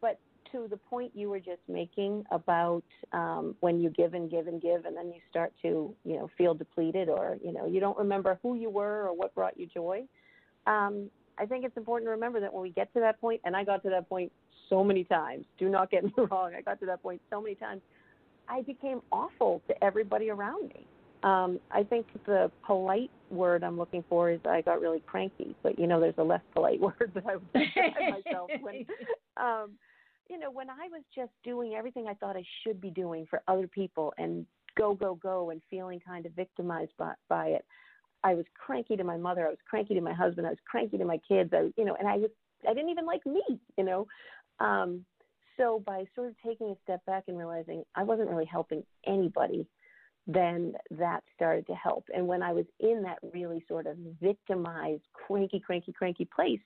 [0.00, 0.18] But
[0.52, 4.60] to the point you were just making about um, when you give and give and
[4.60, 7.98] give, and then you start to, you know, feel depleted, or you know, you don't
[7.98, 10.02] remember who you were or what brought you joy.
[10.66, 13.56] Um, I think it's important to remember that when we get to that point, and
[13.56, 14.30] I got to that point
[14.68, 15.44] so many times.
[15.58, 16.52] Do not get me wrong.
[16.56, 17.82] I got to that point so many times.
[18.48, 20.86] I became awful to everybody around me.
[21.22, 25.78] Um, I think the polite word I'm looking for is I got really cranky, but
[25.78, 28.86] you know, there's a less polite word that I would describe myself when
[29.36, 29.72] um,
[30.28, 33.42] you know, when I was just doing everything I thought I should be doing for
[33.48, 34.46] other people and
[34.78, 37.64] go, go, go and feeling kind of victimized by, by it,
[38.22, 39.46] I was cranky to my mother.
[39.46, 40.46] I was cranky to my husband.
[40.46, 41.50] I was cranky to my kids.
[41.52, 42.30] I, you know, and I was,
[42.68, 43.42] I didn't even like me,
[43.76, 44.06] you know.
[44.60, 45.04] Um,
[45.56, 49.66] so by sort of taking a step back and realizing I wasn't really helping anybody,
[50.26, 52.04] then that started to help.
[52.14, 56.60] And when I was in that really sort of victimized, cranky, cranky, cranky place,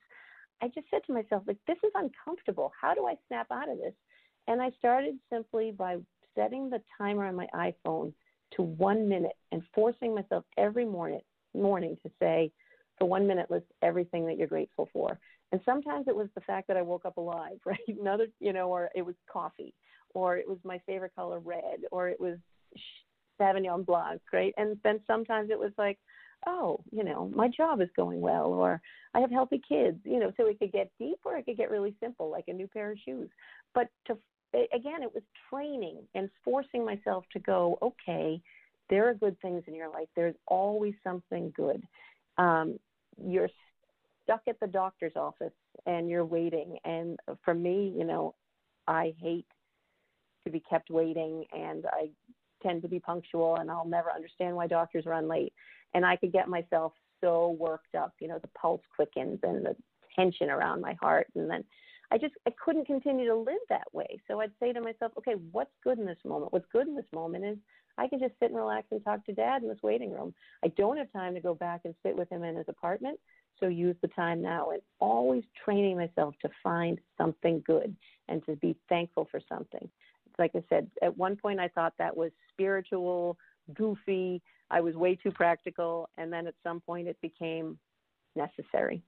[0.61, 2.71] I just said to myself, like, this is uncomfortable.
[2.79, 3.93] How do I snap out of this?
[4.47, 5.97] And I started simply by
[6.35, 8.13] setting the timer on my iPhone
[8.55, 11.21] to one minute and forcing myself every morning
[11.55, 12.51] morning to say,
[12.97, 15.19] for one minute, list everything that you're grateful for.
[15.51, 17.79] And sometimes it was the fact that I woke up alive, right?
[17.87, 19.73] Another, you know, or it was coffee,
[20.13, 22.37] or it was my favorite color red, or it was
[23.39, 24.53] Sauvignon Blanc, right?
[24.57, 25.97] And then sometimes it was like,
[26.47, 28.81] oh, you know, my job is going well, or
[29.13, 31.71] I have healthy kids, you know, so it could get deep or it could get
[31.71, 33.29] really simple, like a new pair of shoes.
[33.73, 34.17] But to
[34.73, 38.41] again, it was training and forcing myself to go, okay,
[38.89, 40.07] there are good things in your life.
[40.15, 41.83] There's always something good.
[42.37, 42.79] Um,
[43.21, 43.49] you're
[44.23, 45.53] stuck at the doctor's office
[45.85, 46.77] and you're waiting.
[46.85, 48.35] And for me, you know,
[48.87, 49.47] I hate
[50.45, 52.09] to be kept waiting and I
[52.61, 55.53] tend to be punctual and I'll never understand why doctors run late
[55.93, 58.13] and I could get myself so worked up.
[58.19, 59.75] You know, the pulse quickens and the
[60.15, 61.63] tension around my heart, and then
[62.11, 64.19] I just I couldn't continue to live that way.
[64.27, 66.53] So I'd say to myself, okay, what's good in this moment?
[66.53, 67.57] What's good in this moment is
[67.97, 70.33] I can just sit and relax and talk to Dad in this waiting room.
[70.63, 73.19] I don't have time to go back and sit with him in his apartment.
[73.59, 77.95] So use the time now and always training myself to find something good
[78.27, 79.89] and to be thankful for something.
[80.37, 83.37] Like I said, at one point I thought that was spiritual,
[83.73, 87.77] goofy, I was way too practical, and then at some point it became
[88.35, 89.03] necessary.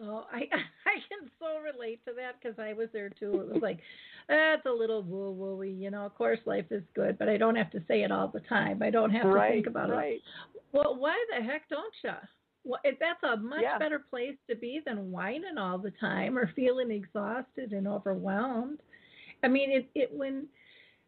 [0.00, 0.38] Oh, I
[0.86, 3.40] I can so relate to that because I was there too.
[3.40, 3.78] It was like,
[4.28, 6.04] that's a little woo wooey, you know.
[6.04, 8.82] Of course, life is good, but I don't have to say it all the time.
[8.82, 10.14] I don't have right, to think about right.
[10.14, 10.22] it.
[10.72, 12.10] Well, why the heck don't you?
[12.64, 13.78] Well, if that's a much Yeah.
[13.78, 18.80] better place to be than whining all the time or feeling exhausted and overwhelmed.
[19.44, 20.46] I mean, it it when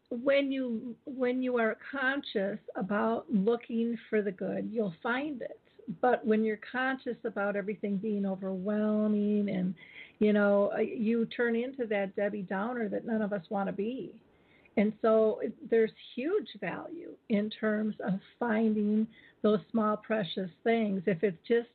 [0.09, 5.59] when you when you are conscious about looking for the good, you'll find it.
[6.01, 9.73] But when you're conscious about everything being overwhelming and
[10.19, 13.73] you know, uh, you turn into that Debbie Downer that none of us want to
[13.73, 14.13] be.
[14.75, 19.07] And so there's huge value in terms of finding
[19.41, 21.01] those small precious things.
[21.07, 21.69] If it's just,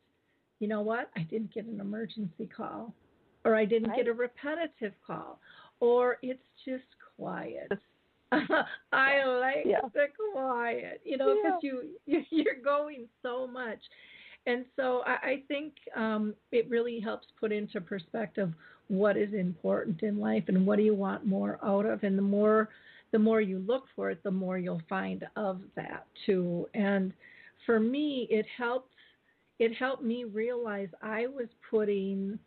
[0.61, 2.95] you know what, I didn't get an emergency call,
[3.45, 5.41] or I didn't get a repetitive call,
[5.83, 6.85] or it's just
[7.17, 7.73] quiet.
[8.33, 9.81] I like Yeah.
[9.93, 13.81] the quiet, you know, because you, you you're going so much,
[14.47, 18.53] and so I, I think um, it really helps put into perspective
[18.89, 22.23] what is important in life and what do you want more out of, and the
[22.23, 22.69] more
[23.11, 26.69] the more you look for it, the more you'll find of that too.
[26.75, 27.13] And
[27.67, 28.95] for me, it helped
[29.59, 32.39] it helped me realize I was putting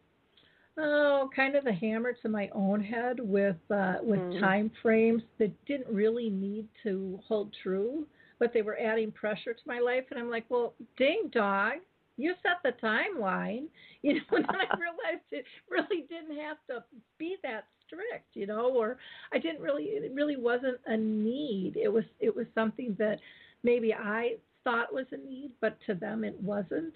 [0.77, 4.39] oh kind of the hammer to my own head with uh, with Mhm.
[4.39, 8.05] time frames that didn't really need to hold true,
[8.39, 10.05] but they were adding pressure to my life.
[10.11, 11.73] And I'm like, well, ding dog,
[12.17, 13.65] you set the timeline,
[14.01, 14.21] you know.
[14.31, 16.83] And then I realized it really didn't have to
[17.17, 18.97] be that strict, you know, or
[19.33, 21.77] I didn't really it really wasn't a need.
[21.77, 23.19] It was it was something that
[23.63, 26.93] maybe I thought was a need, but to them it wasn't.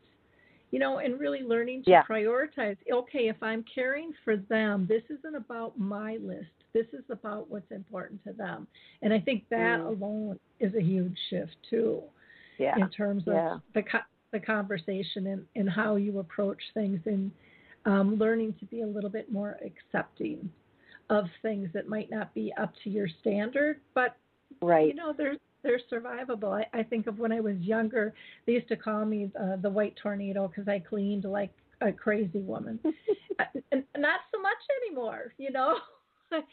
[0.72, 2.04] You know, and really learning to Yeah.
[2.04, 2.78] prioritize.
[2.92, 6.52] Okay, if I'm caring for them, this isn't about my list.
[6.74, 8.68] This is about what's important to them.
[9.02, 9.88] And I think that Mm.
[9.88, 12.04] alone is a huge shift too
[12.60, 12.78] Yeah.
[12.78, 13.60] in terms of Yeah.
[13.74, 17.32] the co- the conversation and, and how you approach things and
[17.86, 20.52] um, learning to be a little bit more accepting
[21.10, 24.16] of things that might not be up to your standard, but
[24.62, 24.88] Right.
[24.90, 26.54] you know they're they're survivable.
[26.74, 28.14] I, I think of when I was younger,
[28.46, 32.40] they used to call me uh, the white tornado because I cleaned like a crazy
[32.42, 32.80] woman,
[33.40, 35.78] Uh, and not so much anymore, you know.
[36.32, 36.44] and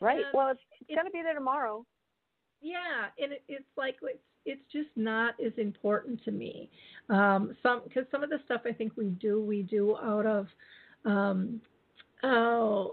[0.00, 0.16] right.
[0.16, 1.86] and Well, it's, it's it's- going to be there tomorrow.
[2.60, 6.68] yeah, and it, it's like it's it's just not as important to me.
[7.08, 10.48] Um, some because some of the stuff I think we do we do out of
[11.04, 11.60] um,
[12.24, 12.92] oh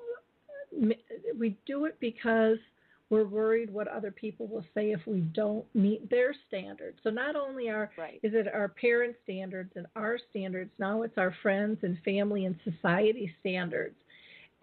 [1.37, 2.57] we do it because
[3.11, 6.97] we're worried what other people will say if we don't meet their standards.
[7.03, 8.19] So not only are Right.
[8.23, 12.55] is it our parent standards and our standards, now it's our friends and family and
[12.63, 13.95] society standards.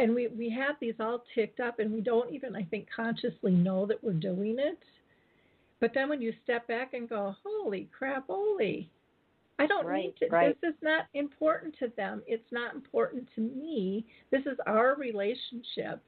[0.01, 3.53] And we, we have these all ticked up and we don't even I think consciously
[3.53, 4.79] know that we're doing it.
[5.81, 8.91] But then when you step back and go, Holy crap, holy
[9.59, 10.57] I don't Right, need to right.
[10.63, 12.23] this is not important to them.
[12.27, 14.07] It's not important to me.
[14.31, 16.01] This is our relationship.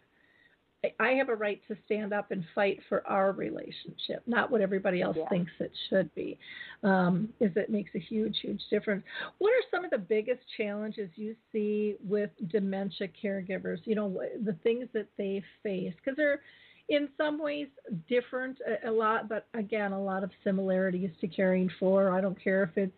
[0.99, 5.03] I- have a right to stand up and fight for our relationship, not what everybody
[5.03, 5.29] else Yeah.
[5.29, 6.38] thinks it should be.
[6.83, 9.05] Um, is it makes a huge, huge difference.
[9.38, 13.87] What are some of the biggest challenges you see with dementia caregivers?
[13.87, 16.40] You know, the things that they face because they're
[16.88, 17.69] in some ways
[18.09, 22.11] different a, a lot, but again, a lot of similarities to caring for.
[22.11, 22.93] I don't care if it's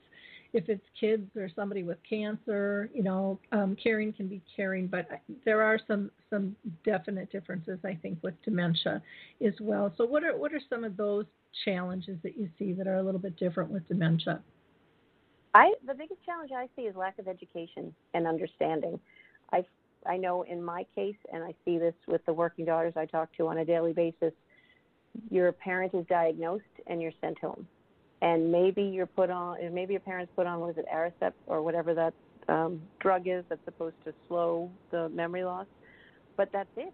[0.53, 5.09] if it's kids or somebody with cancer, you know, um, caring can be caring, but
[5.45, 9.03] there are some some definite differences, I think, with dementia
[9.45, 9.93] as well.
[9.97, 11.25] So, what are what are some of those
[11.65, 14.41] challenges that you see that are a little bit different with dementia?
[15.55, 19.01] I the biggest challenge I see is lack of education and understanding.
[19.53, 19.65] I
[20.07, 23.35] I know in my case, and I see this with the working daughters I talk
[23.37, 24.33] to on a daily basis.
[25.31, 27.67] Your parent is diagnosed and you're sent home,
[28.23, 31.61] and maybe you're put on, and maybe your parents put on was it Aricept or
[31.61, 32.15] whatever that
[32.49, 35.67] um, drug is that's supposed to slow the memory loss,
[36.37, 36.93] but that's it,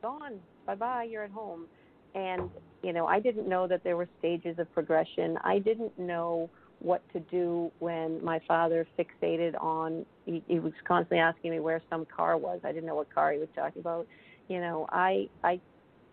[0.00, 1.66] gone, bye bye, you're at home,
[2.14, 2.48] and
[2.82, 5.36] you know I didn't know that there were stages of progression.
[5.42, 11.18] I didn't know what to do when my father fixated on he, he was constantly
[11.18, 12.60] asking me where some car was.
[12.64, 14.06] I didn't know what car he was talking about.
[14.48, 15.60] You know i i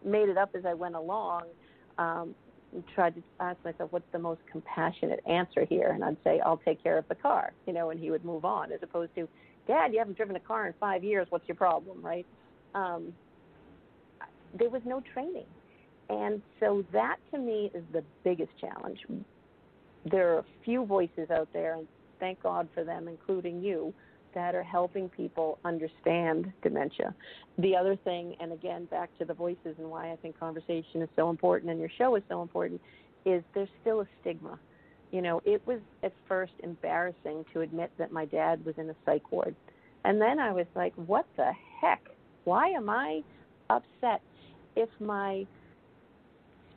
[0.03, 1.43] made it up as i went along
[1.97, 2.35] um
[2.93, 5.91] tried to ask myself what's the most compassionate answer here?
[5.91, 8.45] And i'd say i'll take care of the car you know and he would move
[8.45, 9.27] on as opposed to
[9.67, 12.01] dad you haven't driven a car in five years what's your problem?
[12.01, 12.25] Right?
[12.73, 13.13] Um
[14.57, 15.45] there was no training.
[16.09, 18.99] And so that to me is the biggest challenge.
[20.09, 21.87] There are a few voices out there, and
[22.19, 23.93] thank God for them, including you,
[24.35, 27.15] that are helping people understand dementia.
[27.57, 31.09] The other thing, and again, back to the voices and why I think conversation is
[31.15, 32.79] so important and your show is so important,
[33.25, 34.59] is there's still a stigma.
[35.11, 38.95] You know, it was at first embarrassing to admit that my dad was in a
[39.05, 39.55] psych ward.
[40.03, 42.01] And then I was like, what the heck?
[42.43, 43.21] Why am I
[43.69, 44.21] upset
[44.75, 45.47] if my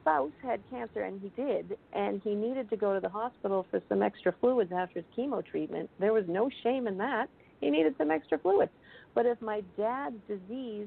[0.01, 3.83] spouse had cancer and he did and he needed to go to the hospital for
[3.89, 5.91] some extra fluids after his chemo treatment?
[5.99, 7.29] There was no shame in that.
[7.61, 8.73] He needed some extra fluids.
[9.15, 10.87] But if my dad's disease,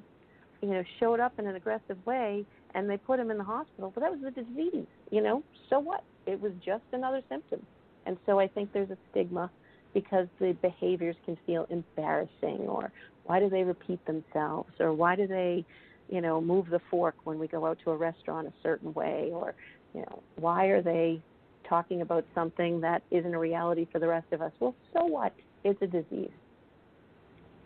[0.61, 2.45] you know, showed up in an aggressive way
[2.75, 5.79] and they put him in the hospital, well, that was the disease, you know, so
[5.79, 6.03] what?
[6.25, 7.65] It was just another symptom.
[8.05, 9.49] And so I think there's a stigma
[9.93, 12.91] because the behaviors can feel embarrassing or
[13.25, 15.65] why do they repeat themselves or why do they
[16.09, 19.29] you know move the fork when we go out to a restaurant a certain way
[19.33, 19.53] or
[19.93, 21.21] you know why are they
[21.67, 25.33] talking about something that isn't a reality for the rest of us well so what
[25.63, 26.31] it's a disease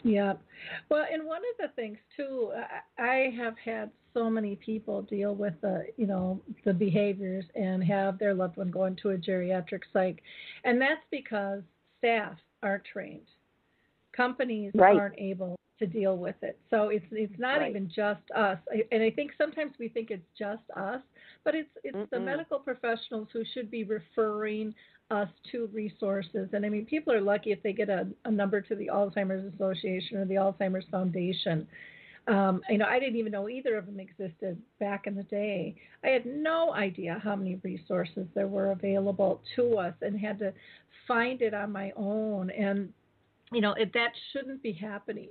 [0.06, 0.34] yeah
[0.89, 2.51] well and one of the things too
[2.97, 8.18] i have had so many people deal with the you know the behaviors and have
[8.18, 10.22] their loved one go into a geriatric psych
[10.64, 11.62] and that's because
[11.97, 13.28] staff aren't trained.
[14.16, 14.97] Companies right.
[14.97, 16.57] aren't able to deal with it.
[16.69, 17.69] So it's it's not right.
[17.69, 18.57] even just us.
[18.91, 21.01] And I think sometimes we think it's just us,
[21.43, 22.09] but it's it's Mm-mm.
[22.09, 24.73] the medical professionals who should be referring
[25.11, 26.49] us to resources.
[26.53, 29.53] And I mean, people are lucky if they get a, a number to the Alzheimer's
[29.53, 31.67] Association or the Alzheimer's Foundation.
[32.28, 35.76] Um, you know, I didn't even know either of them existed back in the day.
[36.03, 40.51] I had no idea how many resources there were available to us, and had to
[41.07, 42.49] find it on my own.
[42.49, 42.91] And
[43.51, 45.30] you know, it, that shouldn't be happening.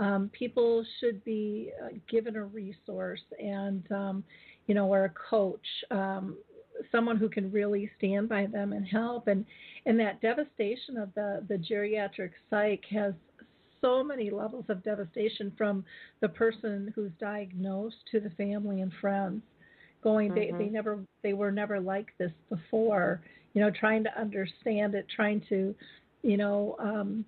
[0.00, 4.24] Um, people should be uh, given a resource and um,
[4.66, 6.36] you know, or a coach, um,
[6.90, 9.28] someone who can really stand by them and help.
[9.28, 9.44] And
[9.86, 13.14] and that devastation of the the geriatric psych has
[13.80, 15.84] so many levels of devastation from
[16.20, 19.42] the person who's diagnosed to the family and friends
[20.02, 20.58] going mm-hmm.
[20.58, 23.20] they, they never they were never like this before
[23.54, 25.74] you know trying to understand it trying to
[26.22, 27.24] you know um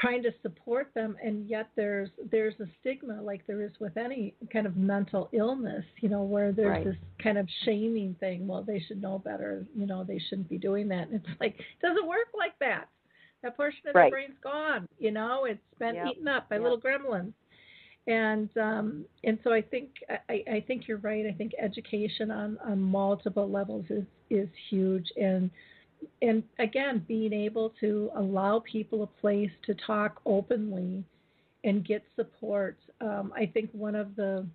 [0.00, 4.34] trying to support them and yet there's there's a stigma like there is with any
[4.52, 6.84] kind of mental illness you know where there's right.
[6.84, 10.58] this kind of shaming thing well they should know better you know they shouldn't be
[10.58, 12.88] doing that and it's like it doesn't work like that
[13.42, 14.06] that portion of right.
[14.06, 14.86] the brain's gone.
[14.98, 16.06] You know, it's been yep.
[16.12, 16.62] eaten up by yep.
[16.62, 17.32] little gremlins.
[18.06, 19.90] And um, and so I think
[20.28, 21.26] I, I think you're right.
[21.26, 25.06] I think education on, on multiple levels is is huge.
[25.16, 25.50] And
[26.22, 31.04] and again, being able to allow people a place to talk openly
[31.64, 32.78] and get support.
[33.00, 34.46] Um, I think one of the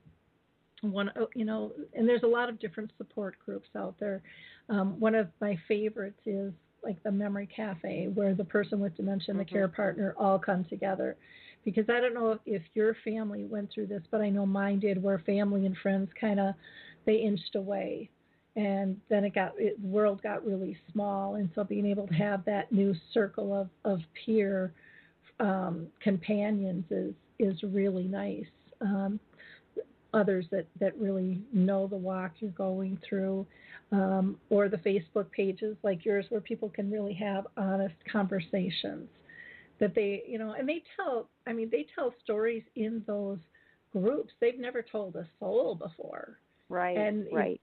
[0.82, 4.22] one you know, and there's a lot of different support groups out there.
[4.70, 6.54] Um, one of my favorites is
[6.86, 9.56] like the memory cafe where the person with dementia and the mm-hmm.
[9.56, 11.18] care partner all come together
[11.66, 14.80] because i don't know if, if your family went through this but i know mine
[14.80, 16.54] did where family and friends kind of
[17.06, 18.10] they inched away
[18.56, 22.43] and then it got it world got really small and so being able to have
[22.45, 24.74] that new circle of of peer
[25.39, 28.45] um, companions is is really nice
[28.82, 29.20] um,
[30.14, 33.45] others that that really know the walk you're going through
[33.91, 39.10] um, or the Facebook pages like yours where people can really have honest conversations
[39.80, 43.39] that they, you know, and they tell, I mean, they tell stories in those
[43.91, 46.39] groups they've never told a soul before.
[46.70, 46.97] Right.
[46.97, 47.62] And, right.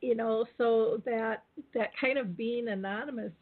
[0.00, 3.32] You know, so that, that kind of being anonymous,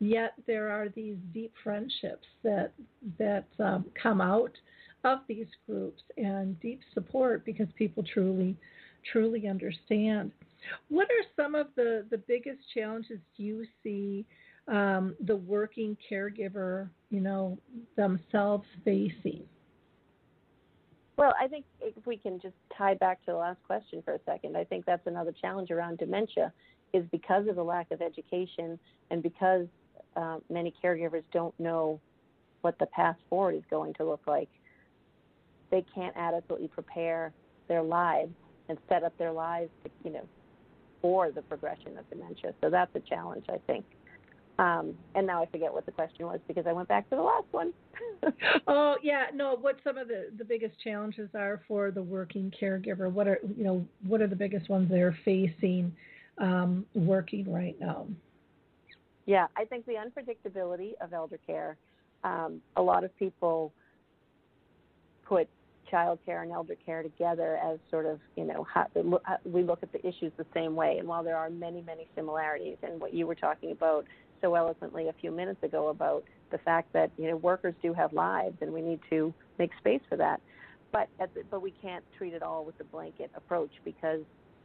[0.00, 2.72] yet there are these deep friendships that,
[3.18, 4.52] that um, come out
[5.04, 8.56] of these groups and deep support because people truly,
[9.12, 10.32] truly understand.
[10.88, 14.24] What are some of the, the biggest challenges you see
[14.68, 17.58] um, the working caregiver, you know,
[17.96, 19.42] themselves facing?
[21.22, 24.18] Well, I think if we can just tie back to the last question for a
[24.26, 26.52] second, I think that's another challenge around dementia
[26.92, 28.76] is because of the lack of education
[29.12, 29.68] and because
[30.16, 32.00] uh, many caregivers don't know
[32.62, 34.48] what the path forward is going to look like.
[35.70, 37.32] They can't adequately prepare
[37.68, 38.34] their lives
[38.68, 39.70] and set up their lives,
[40.04, 40.26] you know,
[41.00, 42.52] for the progression of dementia.
[42.60, 43.84] So that's a challenge, I think.
[44.62, 47.22] Um, and now I forget what the question was because I went back to the
[47.22, 47.72] last one.
[48.68, 49.56] oh yeah, no.
[49.56, 53.10] What some of the the biggest challenges are for the working caregiver?
[53.10, 55.92] What are you know what are the biggest ones they're facing
[56.38, 58.06] um, working right now?
[59.26, 61.76] Yeah, I think the unpredictability of elder care.
[62.22, 63.72] Um, a lot of people
[65.26, 65.48] put
[65.90, 68.86] child care and elder care together as sort of, you know, how,
[69.44, 70.96] we look at the issues the same way.
[70.98, 74.06] And while there are many, many similarities, and what you were talking about
[74.42, 78.12] so eloquently a few minutes ago about the fact that, you know, workers do have
[78.12, 80.40] lives and we need to make space for that.
[80.92, 84.20] But, the, but we can't treat it all with a blanket approach because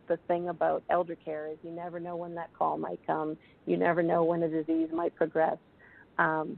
[0.09, 3.37] the thing about elder care is you never know when that call might come.
[3.65, 5.57] You never know when a disease might progress.
[6.17, 6.57] Um,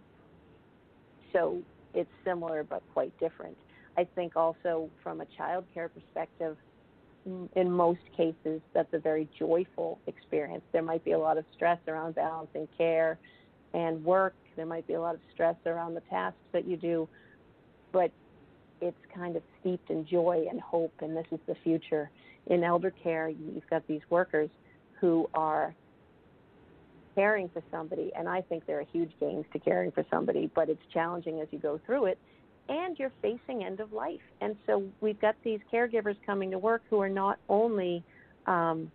[1.34, 1.62] so
[1.94, 3.58] it's similar but quite different.
[3.98, 6.58] I think also from a child care perspective,
[7.26, 10.64] in most cases, that's a very joyful experience.
[10.72, 13.18] There might be a lot of stress around balancing care
[13.74, 14.34] and work.
[14.56, 17.08] There might be a lot of stress around the tasks that you do,
[17.92, 18.12] but
[18.82, 22.10] it's kind of steeped in joy and hope, and this is the future.
[22.48, 24.50] In elder care, you've got these workers
[25.00, 25.76] who are
[27.16, 30.70] caring for somebody, and I think there are huge gains to caring for somebody, but
[30.70, 32.18] it's challenging as you go through it,
[32.70, 34.22] and you're facing end of life.
[34.42, 38.04] And so we've got these caregivers coming to work who are not only
[38.46, 38.92] um,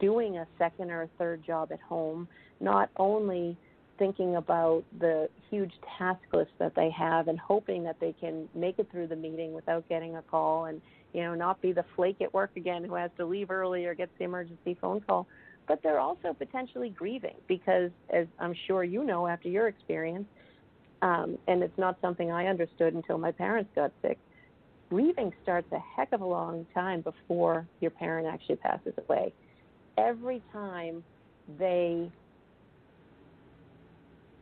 [0.00, 2.26] doing a second or a third job at home,
[2.60, 3.56] not only
[3.98, 8.78] thinking about the huge task list that they have and hoping that they can make
[8.78, 10.80] it through the meeting without getting a call and
[11.12, 13.94] you know not be the flake at work again who has to leave early or
[13.94, 15.26] gets the emergency phone call
[15.66, 20.26] but they're also potentially grieving because as i'm sure you know after your experience
[21.02, 24.18] um, and it's not something i understood until my parents got sick.
[24.90, 29.32] Grieving starts a heck of a long time before your parent actually passes away.
[29.98, 31.04] Every time
[31.58, 32.10] they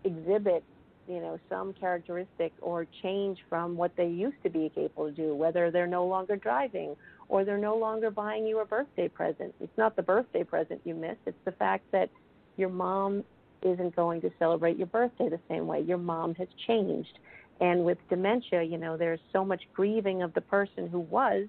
[0.04, 0.62] exhibit
[1.08, 5.34] you know some characteristic or change from what they used to be capable to do
[5.34, 6.96] whether they're no longer driving
[7.28, 9.52] or they're no longer buying you a birthday present.
[9.60, 12.10] It's not the birthday present you miss it's the fact that
[12.56, 13.24] your mom
[13.62, 15.80] isn't going to celebrate your birthday the same way.
[15.80, 17.18] Your mom has changed.
[17.60, 21.46] And with dementia you know there's so much grieving of the person who was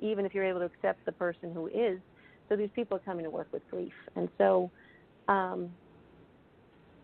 [0.00, 1.98] even if you're able to accept the person who is.
[2.48, 3.92] So these people are coming to work with grief.
[4.16, 4.70] And so
[5.28, 5.70] um,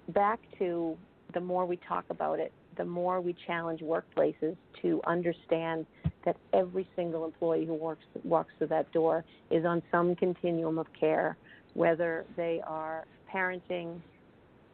[0.08, 0.96] back to
[1.32, 5.86] the more we talk about it, the more we challenge workplaces to understand
[6.24, 10.86] that every single employee who works walks through that door is on some continuum of
[10.98, 11.36] care,
[11.74, 14.00] whether they are parenting,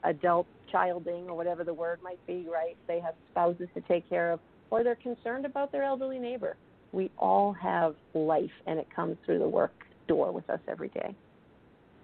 [0.07, 2.77] adult childing, or whatever the word might be, right?
[2.87, 4.41] They have spouses to take care of,
[4.71, 6.57] or they're concerned about their elderly neighbor.
[6.93, 9.73] We all have life, and it comes through the work
[10.09, 11.15] door with us every day.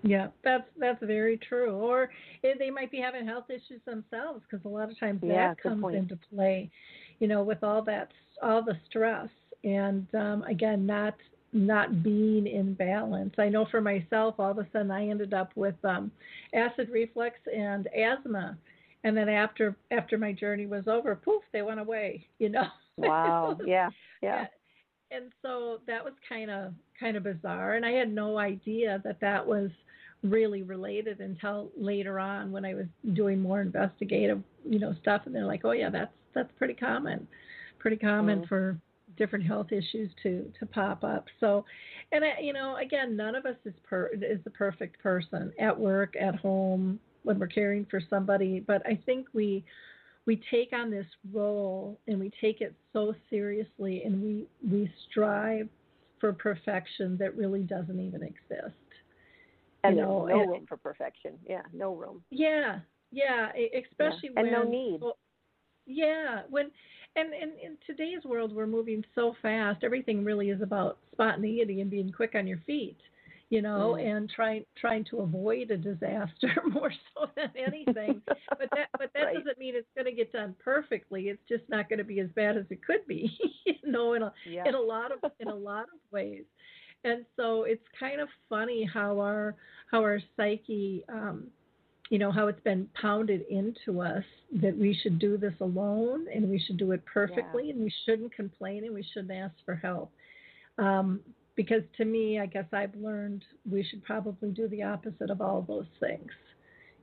[0.03, 1.74] Yeah, that's that's very true.
[1.74, 2.11] Or
[2.42, 5.94] they might be having health issues themselves because a lot of times yeah, that comes
[5.94, 6.70] into play.
[7.20, 8.11] You know, with all that
[8.42, 9.28] all the stress
[9.64, 11.14] and um, again not
[11.53, 13.34] not being in balance.
[13.38, 16.11] I know for myself, all of a sudden I ended up with um,
[16.55, 18.57] acid reflux and asthma,
[19.05, 22.26] and then after after my journey was over, poof, they went away.
[22.38, 22.66] You know.
[22.96, 23.59] Wow.
[23.66, 23.90] yeah.
[24.22, 24.46] Yeah.
[25.11, 29.20] And so that was kind of kind of bizarre, and I had no idea that
[29.20, 29.70] that was
[30.22, 35.34] really related until later on when I was doing more investigative, you know, stuff and
[35.34, 37.26] they're like, "Oh yeah, that's that's pretty common.
[37.78, 38.48] Pretty common mm-hmm.
[38.48, 38.78] for
[39.16, 41.64] different health issues to to pop up." So,
[42.12, 45.78] and I, you know, again, none of us is per is the perfect person at
[45.78, 49.64] work, at home, when we're caring for somebody, but I think we
[50.26, 55.68] we take on this role and we take it so seriously and we we strive
[56.20, 58.74] for perfection that really doesn't even exist
[59.84, 61.32] and you know, no and, room for perfection.
[61.48, 62.22] Yeah, no room.
[62.30, 63.48] Yeah, yeah,
[63.90, 64.40] especially yeah.
[64.40, 65.00] and when no need.
[65.00, 65.16] Well,
[65.86, 66.70] yeah, when
[67.16, 69.84] and, and in today's world we're moving so fast.
[69.84, 72.96] Everything really is about spontaneity and being quick on your feet,
[73.50, 74.16] you know, mm.
[74.16, 78.22] and trying trying to avoid a disaster more so than anything.
[78.26, 79.36] but that but that right.
[79.36, 81.24] doesn't mean it's going to get done perfectly.
[81.24, 83.30] It's just not going to be as bad as it could be,
[83.66, 84.66] you know, in a yeah.
[84.66, 86.44] in a lot of in a lot of ways
[87.04, 89.54] and so it's kind of funny how our
[89.90, 91.48] how our psyche um,
[92.11, 94.24] you know how it's been pounded into us
[94.61, 97.72] that we should do this alone and we should do it perfectly yeah.
[97.72, 100.12] and we shouldn't complain and we shouldn't ask for help
[100.78, 101.20] um,
[101.57, 105.64] because to me i guess i've learned we should probably do the opposite of all
[105.66, 106.30] those things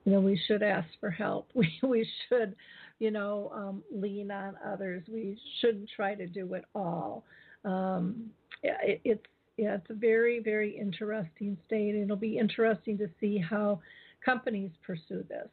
[0.04, 2.54] you know we should ask for help we we should
[2.98, 7.24] you know um, lean on others we shouldn't try to do it all
[7.64, 8.30] um,
[8.62, 9.26] it, it's
[9.60, 11.94] yeah, it's a very, very interesting state.
[11.94, 13.80] It'll be interesting to see how
[14.24, 15.48] companies pursue this.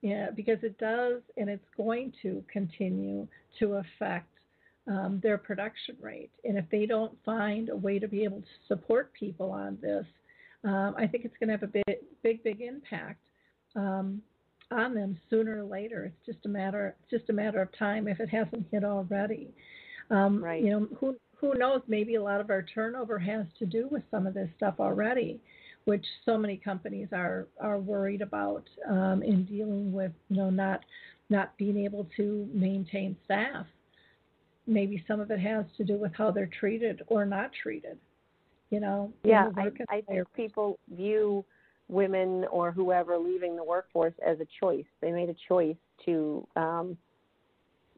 [0.00, 3.28] Yeah, because it does, and it's going to continue
[3.60, 4.26] to affect
[4.88, 6.32] um, their production rate.
[6.44, 10.04] And if they don't find a way to be able to support people on this,
[10.64, 13.20] um, I think it's going to have a big, big, big impact
[13.76, 14.20] um,
[14.72, 16.04] on them sooner or later.
[16.06, 19.52] It's just a matter, just a matter of time if it hasn't hit already.
[20.10, 20.62] Um, right.
[20.62, 24.04] You know, who who knows, maybe a lot of our turnover has to do with
[24.12, 25.40] some of this stuff already,
[25.84, 30.80] which so many companies are are worried about um, in dealing with, you know, not
[31.30, 33.66] not being able to maintain staff.
[34.66, 37.98] Maybe some of it has to do with how they're treated or not treated.
[38.70, 39.12] You know.
[39.24, 41.44] Yeah, I, I think people view
[41.88, 44.86] women or whoever leaving the workforce as a choice.
[45.00, 45.76] They made a choice
[46.06, 46.96] to um,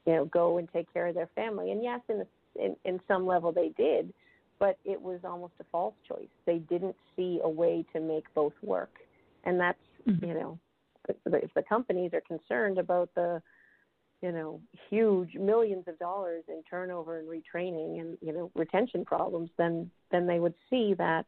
[0.06, 1.70] you know, go and take care of their family.
[1.70, 4.12] And yes, in, a, in in some level they did,
[4.58, 6.28] but it was almost a false choice.
[6.46, 9.00] They didn't see a way to make both work,
[9.44, 10.28] and that's Mhm.
[10.28, 10.58] you know,
[11.08, 13.42] if the companies are concerned about the
[14.22, 19.50] you know huge millions of dollars in turnover and retraining and you know retention problems,
[19.56, 21.26] then then they would see that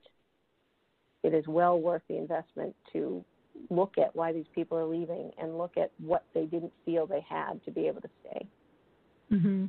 [1.22, 3.24] it is well worth the investment to
[3.70, 7.24] look at why these people are leaving and look at what they didn't feel they
[7.28, 8.46] had to be able to stay.
[9.30, 9.66] hmm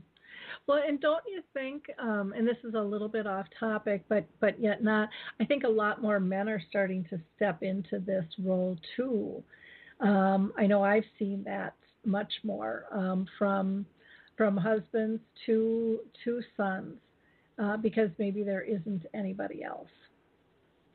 [0.66, 1.84] Well, and don't you think?
[1.99, 5.10] Um, and this is a little bit off topic, but but yet not.
[5.39, 9.43] I think a lot more men are starting to step into this role too.
[9.99, 13.86] Um, I know I've seen that much more um, from
[14.36, 16.95] from husbands to to sons,
[17.60, 19.89] uh, because maybe there isn't anybody else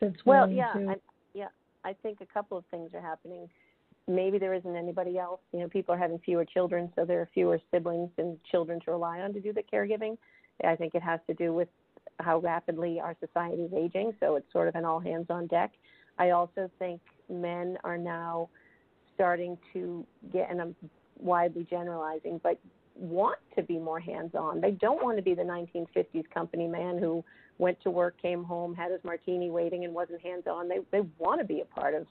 [0.00, 0.90] that's Well, willing yeah, to.
[0.90, 0.94] I,
[1.34, 1.48] yeah.
[1.84, 3.48] I think a couple of things are happening.
[4.08, 5.40] Maybe there isn't anybody else.
[5.52, 8.90] You know, people are having fewer children, so there are fewer siblings and children to
[8.90, 10.18] rely on to do the caregiving.
[10.64, 11.68] I think it has to do with
[12.20, 15.72] how rapidly our society is aging, so it's sort of an all hands on deck.
[16.18, 17.00] I also think
[17.30, 18.48] men are now
[19.14, 20.76] starting to get, and I'm
[21.18, 22.58] widely generalizing, but
[22.94, 24.60] want to be more hands on.
[24.60, 27.24] They don't want to be the 1950s company man who
[27.58, 30.68] went to work, came home, had his martini waiting, and wasn't hands on.
[30.68, 32.06] They they want to be a part of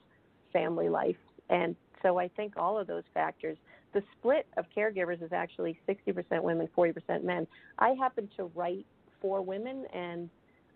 [0.52, 1.16] family life,
[1.52, 3.56] and so I think all of those factors.
[3.92, 7.46] The split of caregivers is actually 60% women, 40% men.
[7.78, 8.86] I happen to write
[9.20, 10.30] for women and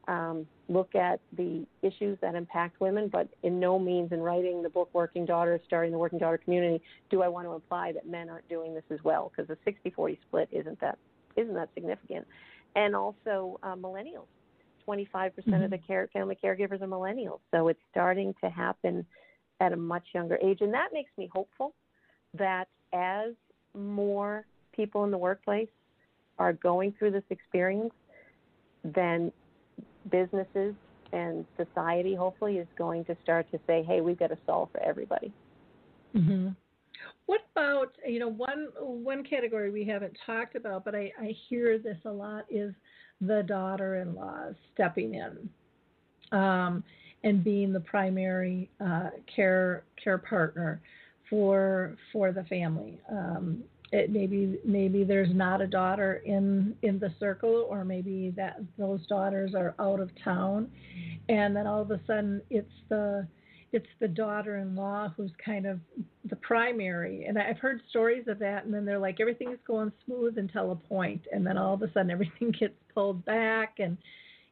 [0.06, 4.68] um, look at the issues that impact women, but in no means in writing the
[4.68, 8.28] book Working Daughters, starting the Working Daughter community, do I want to imply that men
[8.28, 10.98] aren't doing this as well, because the 60-40 split isn't that
[11.36, 12.26] isn't that significant.
[12.76, 14.26] And also uh, millennials.
[14.88, 17.40] 25% of the care, family caregivers are millennials.
[17.50, 19.04] So it's starting to happen
[19.60, 20.58] at a much younger age.
[20.60, 21.74] And that makes me hopeful
[22.34, 23.32] that as
[23.74, 25.68] more people in the workplace
[26.38, 27.92] are going through this experience,
[28.84, 29.32] then
[30.10, 30.74] businesses
[31.12, 34.82] and society hopefully is going to start to say, hey, we've got to solve for
[34.82, 35.32] everybody.
[36.12, 36.48] hmm
[37.26, 41.78] What about you know one one category we haven't talked about, but I, I hear
[41.78, 42.74] this a lot is
[43.20, 45.48] the daughter-in-law stepping in
[46.32, 46.84] um,
[47.24, 50.80] and being the primary uh, care care partner
[51.28, 53.00] for for the family.
[53.10, 58.60] Um, it maybe maybe there's not a daughter in in the circle, or maybe that
[58.78, 60.68] those daughters are out of town,
[61.28, 63.26] and then all of a sudden it's the
[63.72, 65.80] it's the daughter-in-law who's kind of
[66.30, 67.26] the primary.
[67.26, 70.76] And I've heard stories of that, and then they're like everything's going smooth until a
[70.76, 73.96] point, and then all of a sudden everything gets pulled back, and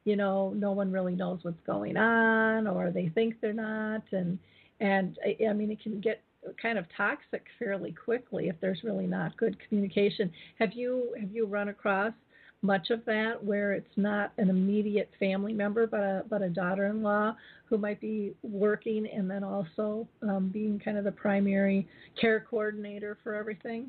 [0.05, 4.39] you know no one really knows what's going on, or they think they're not, and
[4.79, 6.21] and I, mean it can get
[6.61, 10.31] kind of toxic fairly quickly if there's really not good communication.
[10.59, 12.13] Have you have you run across
[12.61, 17.35] much of that where it's not an immediate family member but a but a daughter-in-law
[17.65, 21.87] who might be working and then also um, being kind of the primary
[22.19, 23.87] care coordinator for everything?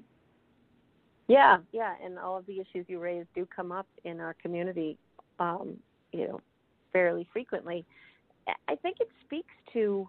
[1.29, 4.97] Yeah, yeah, and all of the issues you raised do come up in our community,
[5.41, 5.77] um,
[6.17, 6.41] you know,
[6.93, 7.85] fairly frequently.
[8.69, 10.09] I think it speaks to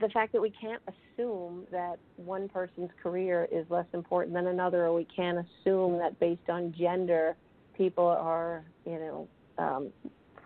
[0.00, 4.84] the fact that we can't assume that one person's career is less important than another,
[4.86, 7.36] or we can't assume that based on gender,
[7.76, 9.28] people are, you know,
[9.58, 9.92] um,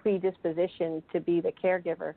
[0.05, 2.15] predispositioned to be the caregiver.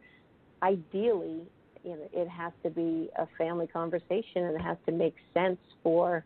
[0.63, 1.41] Ideally,
[1.83, 5.59] you know, it has to be a family conversation, and it has to make sense
[5.83, 6.23] for,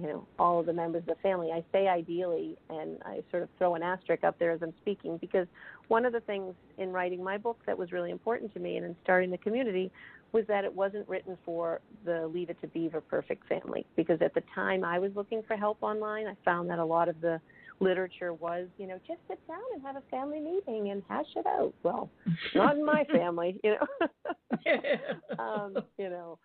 [0.00, 1.50] you know, all of the members of the family.
[1.52, 5.18] I say ideally, and I sort of throw an asterisk up there as I'm speaking,
[5.18, 5.46] because
[5.88, 8.86] one of the things in writing my book that was really important to me and
[8.86, 9.90] in starting the community
[10.32, 14.32] was that it wasn't written for the leave it to beaver perfect family because at
[14.32, 17.38] the time I was looking for help online, I found that a lot of the
[17.80, 21.46] literature was, you know, just sit down and have a family meeting and hash it
[21.46, 21.74] out.
[21.82, 22.10] Well,
[22.54, 24.08] not in my family, you know.
[25.38, 26.38] um, you know,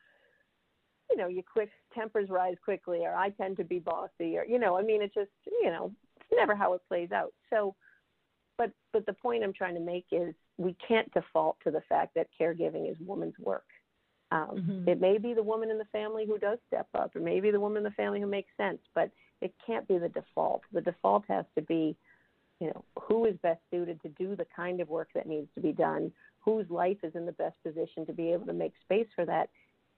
[1.10, 4.60] you know, your quick tempers rise quickly, or I tend to be bossy, or you
[4.60, 7.34] know, I mean, it just, you know, it's never how it plays out.
[7.49, 7.76] So,
[8.58, 12.16] but but the point I'm trying to make is we can't default to the fact
[12.16, 13.66] that caregiving is woman's work.
[14.32, 14.88] Um, Mhm.
[14.88, 17.60] It may be the woman in the family who does step up, or maybe the
[17.60, 20.64] woman in the family who makes sense, but it can't be the default.
[20.74, 21.95] The default has to be,
[22.60, 25.62] you know, who is best suited to do the kind of work that needs to
[25.62, 29.08] be done, whose life is in the best position to be able to make space
[29.16, 29.49] for that,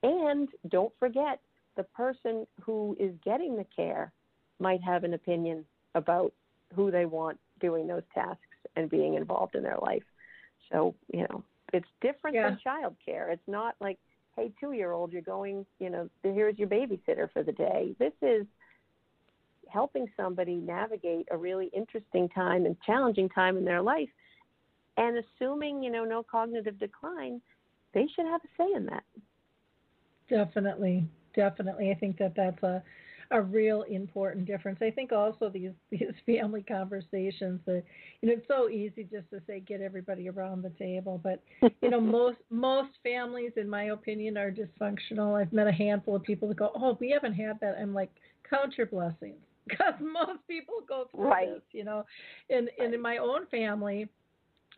[0.04, 1.40] and don't forget
[1.76, 4.12] the person who is getting the care
[4.60, 6.34] might have an opinion about
[6.76, 8.40] who they want doing those tasks
[8.76, 10.04] and being involved in their life.
[10.72, 11.44] So, you know,
[11.74, 12.50] it's different Yeah.
[12.50, 13.30] than child care.
[13.32, 13.98] It's not like,
[14.36, 17.96] hey, two year old, you're going, you know, here's your babysitter for the day.
[18.00, 18.46] This is
[19.68, 24.10] helping somebody navigate a really interesting time and challenging time in their life
[24.98, 27.40] and assuming you know no cognitive decline
[27.94, 29.04] they should have a say in that
[30.30, 31.06] definitely
[31.36, 32.84] definitely i think that that's a
[33.32, 34.80] a real important difference.
[34.82, 37.84] I think also these these family conversations that
[38.22, 41.44] you know it's so easy just to say get everybody around the table, but
[41.82, 45.40] you know most most families, in my opinion, are dysfunctional.
[45.40, 47.76] I've met a handful of people that go, oh, we haven't had that.
[47.80, 48.10] I'm like,
[48.50, 51.48] count your blessings because most people go through right.
[51.48, 52.06] this, you know.
[52.50, 54.10] And and in my own family,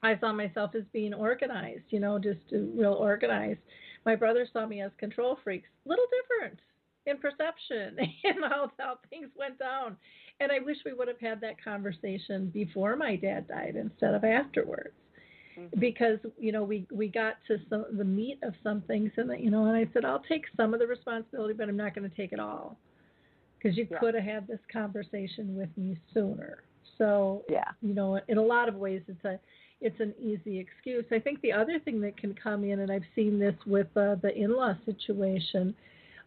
[0.04, 3.60] I saw myself as being organized, you know, just uh, real organized.
[4.06, 6.60] My brother saw me as control freaks, little different
[7.06, 9.98] in perception and how, how things went down.
[10.40, 14.24] And I wish we would have had that conversation before my dad died instead of
[14.24, 14.94] afterwards.
[15.58, 15.80] Mm-hmm.
[15.80, 19.52] Because you know we we got to some the meat of some things and you
[19.52, 22.16] know and I said I'll take some of the responsibility but I'm not going to
[22.16, 22.78] take it all
[23.58, 24.00] because you yeah.
[24.00, 26.64] could have had this conversation with me sooner.
[26.98, 29.42] So yeah, you know in a lot of ways it's a
[29.82, 31.06] it's an easy excuse.
[31.12, 34.16] I think the other thing that can come in, and I've seen this with uh,
[34.22, 35.76] the in-law situation,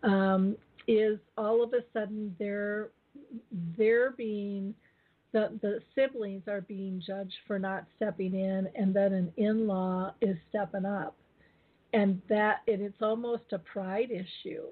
[0.02, 2.88] um, is all of a sudden they're
[3.78, 4.74] they're being
[5.32, 10.36] the the siblings are being judged for not stepping in, and then an in-law is
[10.50, 11.16] stepping up,
[11.92, 14.64] and that and it's almost a pride issue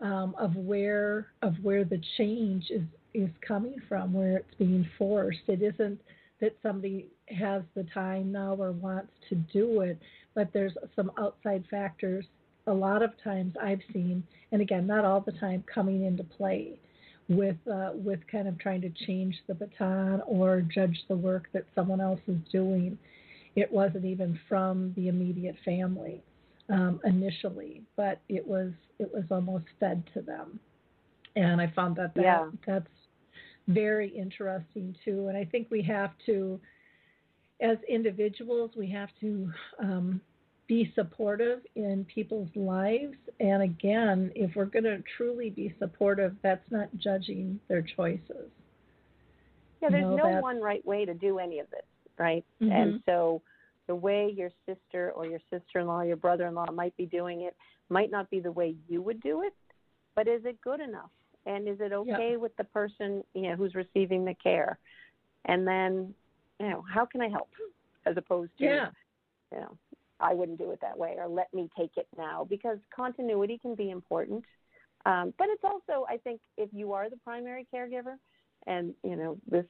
[0.00, 5.40] um, of where of where the change is is coming from, where it's being forced.
[5.46, 6.00] It isn't
[6.44, 9.98] that somebody has the time now or wants to do it,
[10.34, 12.26] but there's some outside factors
[12.66, 14.22] a lot of times I've seen,
[14.52, 16.78] and again, not all the time, coming into play
[17.28, 21.64] with uh, with kind of trying to change the baton or judge the work that
[21.74, 22.98] someone else is doing.
[23.56, 26.22] It wasn't even from the immediate family
[26.68, 30.60] um, initially, but it was it was almost fed to them,
[31.36, 32.50] and I found that, that yeah.
[32.66, 32.86] that's
[33.68, 35.28] very interesting too.
[35.28, 36.60] And I think we have to,
[37.60, 40.20] as individuals, we have to um,
[40.66, 43.16] be supportive in people's lives.
[43.40, 48.50] And again, if we're going to truly be supportive, that's not judging their choices.
[49.82, 50.42] Yeah, there's you know, no that's...
[50.42, 51.84] one right way to do any of this,
[52.18, 52.44] right?
[52.62, 52.72] Mm-hmm.
[52.72, 53.42] And so
[53.86, 57.06] the way your sister or your sister in law, your brother in law might be
[57.06, 57.54] doing it
[57.90, 59.52] might not be the way you would do it,
[60.14, 61.10] but is it good enough?
[61.46, 62.36] And is it okay yeah.
[62.36, 64.78] with the person, you know, who's receiving the care?
[65.44, 66.14] And then,
[66.58, 67.50] you know, how can I help?
[68.06, 68.86] As opposed to, yeah.
[69.52, 69.76] you know,
[70.20, 73.74] I wouldn't do it that way, or let me take it now, because continuity can
[73.74, 74.44] be important.
[75.06, 78.16] Um, but it's also, I think, if you are the primary caregiver,
[78.66, 79.66] and you know this,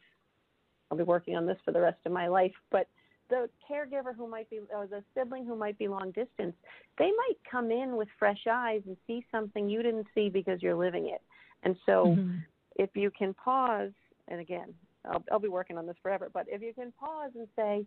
[0.90, 2.52] I'll be working on this for the rest of my life.
[2.70, 2.86] But
[3.30, 6.54] the caregiver who might be, or the sibling who might be long distance,
[6.98, 10.76] they might come in with fresh eyes and see something you didn't see because you're
[10.76, 11.22] living it.
[11.64, 12.36] And so, mm-hmm.
[12.76, 13.92] if you can pause,
[14.28, 14.72] and again,
[15.04, 17.86] I'll, I'll be working on this forever, but if you can pause and say,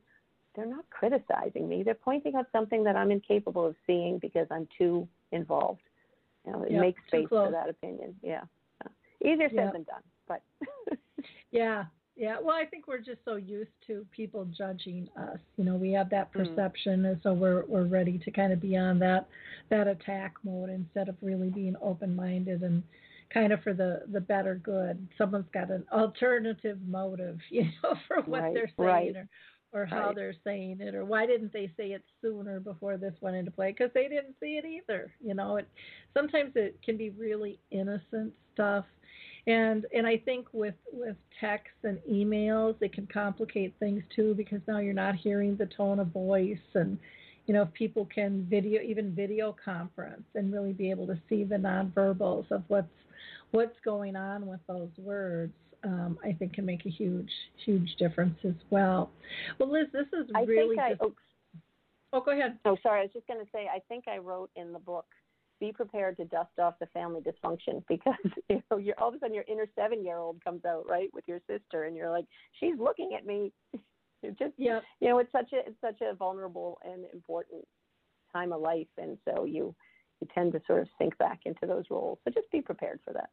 [0.55, 1.83] they're not criticizing me.
[1.83, 5.81] They're pointing out something that I'm incapable of seeing because I'm too involved.
[6.45, 8.15] You know, it yep, makes space for that opinion.
[8.23, 8.41] Yeah.
[9.23, 9.73] Easier said yep.
[9.73, 10.41] than done, but
[11.51, 12.37] yeah, yeah.
[12.41, 15.39] Well, I think we're just so used to people judging us.
[15.57, 16.45] You know, we have that Mm.
[16.45, 19.27] perception, and so we're we're ready to kind of be on that
[19.69, 22.83] that attack mode instead of really being open minded and
[23.33, 25.07] kind of for the the better good.
[25.17, 29.15] Someone's got an alternative motive, you know, for what Right, they're saying right.
[29.15, 29.27] or
[29.73, 30.15] or how Right.
[30.15, 33.71] they're saying it or why didn't they say it sooner before this went into play
[33.71, 35.67] because they didn't see it either you know it
[36.13, 38.85] sometimes it can be really innocent stuff
[39.45, 44.61] and and i think with with texts and emails it can complicate things too because
[44.67, 46.97] now you're not hearing the tone of voice and
[47.45, 51.43] you know if people can video even video conference and really be able to see
[51.43, 52.87] the nonverbals of what's
[53.51, 57.29] what's going on with those words um, I think can make a huge,
[57.65, 59.11] huge difference as well.
[59.59, 60.75] Well, Liz, this is I really.
[60.75, 60.89] think I.
[60.91, 61.01] just...
[61.01, 61.13] Oh,
[62.13, 62.57] oh, go ahead.
[62.65, 63.01] oh, sorry.
[63.01, 63.67] I was just going to say.
[63.73, 65.05] I think I wrote in the book,
[65.59, 68.15] "Be prepared to dust off the family dysfunction," because
[68.49, 71.39] you know, you're all of a sudden your inner seven-year-old comes out, right, with your
[71.47, 72.25] sister, and you're like,
[72.59, 73.51] she's looking at me.
[74.23, 74.81] It just, Yep.
[74.99, 77.63] you know, it's such a it's such a vulnerable and important
[78.33, 79.75] time of life, and so you
[80.19, 82.17] you tend to sort of sink back into those roles.
[82.23, 83.29] So just be prepared for that.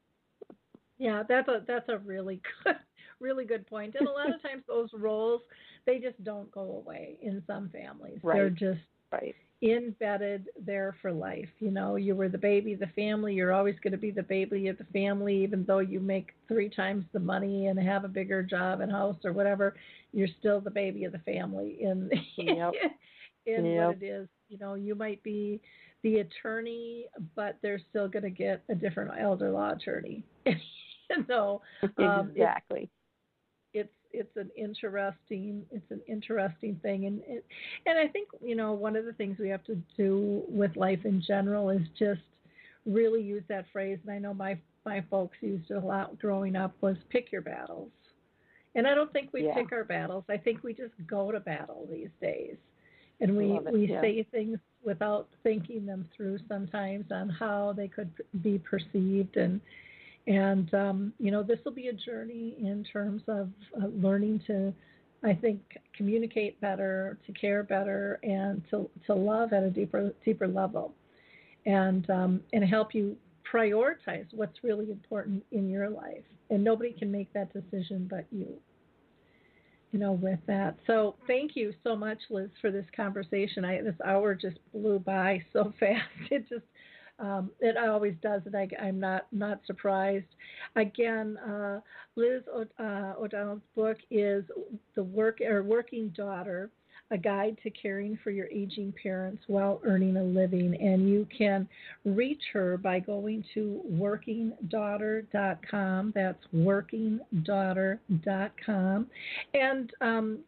[0.99, 2.77] Yeah, that's a that's a really good
[3.21, 3.95] really good point.
[3.97, 5.43] And a lot of times those roles
[5.87, 8.21] they just don't go away in some families.
[8.23, 8.33] Right.
[8.33, 8.81] They're just
[9.13, 9.37] Right.
[9.63, 11.49] embedded there for life.
[11.61, 14.23] You know, you were the baby of the family, you're always going to be the
[14.23, 18.09] baby of the family even though you make three times the money and have a
[18.09, 19.75] bigger job and house or whatever,
[20.13, 22.77] you're still the baby of the family in Yep.
[23.47, 23.75] in Yep.
[23.75, 24.29] what it is.
[24.49, 25.61] You know, you might be
[26.05, 30.23] the attorney, but they're still going to get a different elder law attorney.
[31.29, 31.63] no,
[31.99, 32.89] um, exactly.
[33.73, 37.45] It's, it's it's an interesting it's an interesting thing, and it,
[37.87, 41.01] and I think you know one of the things we have to do with life
[41.05, 42.21] in general is just
[42.87, 43.99] really use that phrase.
[44.07, 47.43] And I know my my folks used it a lot growing up was pick your
[47.43, 47.91] battles.
[48.77, 49.55] And I don't think we Yeah.
[49.55, 50.25] pick our battles.
[50.29, 52.57] I think we just go to battle these days.
[53.21, 54.01] And we, it, we yeah.
[54.01, 58.11] say things without thinking them through sometimes on how they could
[58.43, 59.61] be perceived and
[60.27, 63.51] and um, you know this will be a journey in terms of
[63.81, 64.73] uh, learning to
[65.25, 65.61] I think
[65.97, 70.95] communicate better, to care better, and to to love at a deeper deeper level,
[71.67, 73.17] and um, and help you
[73.51, 76.25] prioritize what's really important in your life.
[76.51, 78.59] And nobody can make that decision but you.
[79.95, 80.77] You know, with that.
[80.89, 83.65] So thank you so much, Liz, for this conversation.
[83.65, 86.03] I this hour just blew by so fast.
[86.33, 86.65] It just
[87.21, 90.27] um, it always does, and I, I'm not not surprised.
[90.75, 91.79] Again, uh,
[92.17, 94.43] Liz uh, O'Donnell's book is
[94.97, 96.73] the work or working daughter,
[97.11, 101.69] a guide to caring for your aging parents while earning a living, and you can
[102.05, 106.13] reach her by going to workingdaughter.com.
[106.15, 109.07] That's workingdaughter.com,
[109.55, 110.39] and um,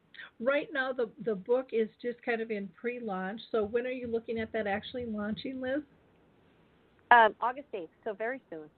[0.41, 3.41] right now the the book is just kind of in pre-launch.
[3.53, 5.83] So when are you looking at that actually launching, Liz?
[7.11, 8.69] Um, August 8th, so very soon.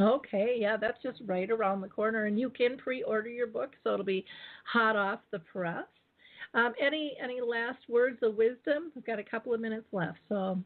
[0.00, 3.94] Okay, yeah, that's just right around the corner, and you can pre-order your book, so
[3.94, 4.24] it'll be
[4.64, 5.86] hot off the press.
[6.54, 8.90] Um, any any last words of wisdom?
[8.94, 10.58] We've got a couple of minutes left, so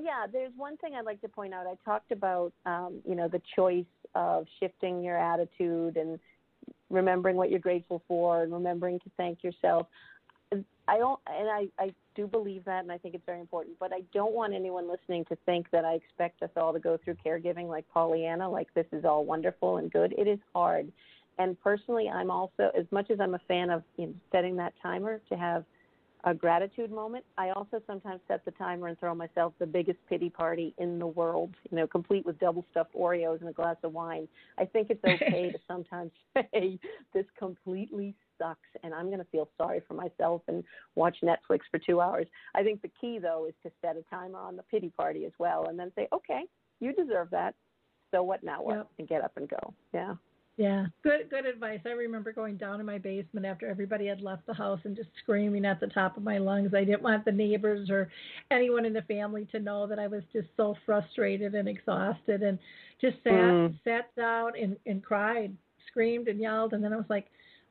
[0.00, 1.66] Yeah, there's one thing I'd like to point out.
[1.66, 3.84] I talked about, um, you know, the choice
[4.14, 6.18] of shifting your attitude and
[6.90, 9.86] remembering what you're grateful for and remembering to thank yourself.
[10.86, 13.76] I don't, and I, I do believe that, and I think it's very important.
[13.78, 16.98] But I don't want anyone listening to think that I expect us all to go
[17.02, 20.14] through caregiving like Pollyanna, like this is all wonderful and good.
[20.18, 20.92] It is hard,
[21.38, 24.74] and personally, I'm also, as much as I'm a fan of you know, setting that
[24.82, 25.64] timer to have
[26.24, 27.24] a gratitude moment.
[27.36, 31.06] I also sometimes set the timer and throw myself the biggest pity party in the
[31.06, 34.26] world, you know, complete with double stuffed Oreos and a glass of wine.
[34.58, 36.78] I think it's okay to sometimes say,
[37.12, 40.64] this completely sucks and I'm going to feel sorry for myself and
[40.94, 42.26] watch Netflix for two hours.
[42.54, 45.32] I think the key, though, is to set a timer on the pity party as
[45.38, 46.44] well and then say, okay,
[46.80, 47.54] you deserve that.
[48.12, 48.62] So what now?
[48.62, 48.76] What?
[48.76, 48.88] Yep.
[48.98, 49.74] And get up and go.
[49.92, 50.14] Yeah.
[50.56, 51.80] Yeah, good good advice.
[51.84, 55.08] I remember going down in my basement after everybody had left the house and just
[55.22, 56.74] screaming at the top of my lungs.
[56.74, 58.08] I didn't want the neighbors or
[58.50, 62.58] anyone in the family to know that I was just so frustrated and exhausted, and
[63.00, 63.74] just sat Mm.
[63.84, 65.56] sat down and and cried,
[65.88, 67.26] screamed and yelled, and then I was like,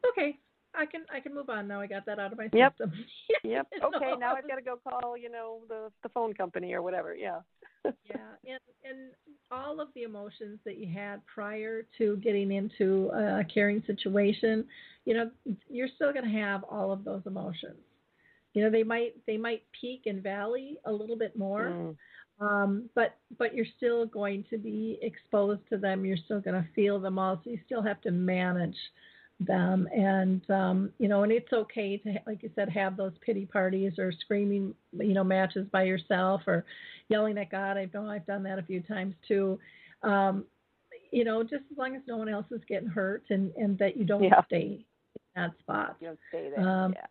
[0.09, 0.37] okay.
[0.75, 1.81] I can I can move on now.
[1.81, 2.73] I got that out of my Yep.
[2.77, 2.93] system.
[3.43, 3.67] Yep.
[3.83, 4.13] Okay.
[4.19, 7.15] Now I've got to go call, you know, the the phone company or whatever.
[7.15, 7.39] Yeah.
[7.85, 7.91] yeah
[8.45, 8.59] and
[8.89, 8.99] and
[9.51, 14.65] all of the emotions that you had prior to getting into a caring situation
[15.05, 15.29] you know
[15.69, 17.81] you're still going to have all of those emotions
[18.53, 21.95] you know they might they might peak and valley a little bit more Mm.
[22.39, 26.69] um, but but you're still going to be exposed to them you're still going to
[26.73, 28.77] feel them all so you still have to manage
[29.39, 33.45] them and um you know and it's okay to like you said have those pity
[33.45, 36.63] parties or screaming you know matches by yourself or
[37.09, 39.59] yelling at god i know i've done that a few times too
[40.03, 40.45] um
[41.11, 43.97] you know just as long as no one else is getting hurt and and that
[43.97, 44.41] you don't Yeah.
[44.45, 46.67] stay in that spot You don't stay there.
[46.67, 47.05] Um, yeah.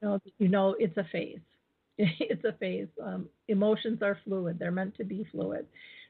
[0.00, 1.40] you know, you know it's a phase.
[1.98, 2.88] it's a phase.
[3.02, 4.58] Um, emotions are fluid.
[4.58, 5.66] They're meant to be fluid.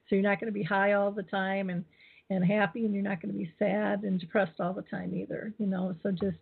[0.08, 1.84] So you're not going to be high all the time and
[2.32, 5.52] and happy, and you're not going to be sad and depressed all the time either.
[5.58, 6.38] You know, so just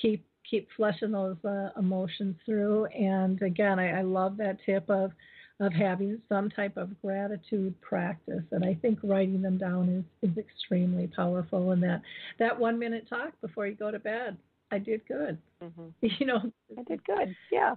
[0.00, 2.86] keep keep flushing those uh, emotions through.
[2.86, 5.12] And again, I, I love that tip of
[5.60, 8.42] of having some type of gratitude practice.
[8.50, 11.70] And I think writing them down is is extremely powerful.
[11.70, 12.02] And that
[12.38, 14.36] that one minute talk before you go to bed,
[14.70, 15.38] I did good.
[15.60, 17.34] hmm You know, I did good.
[17.50, 17.74] Yeah.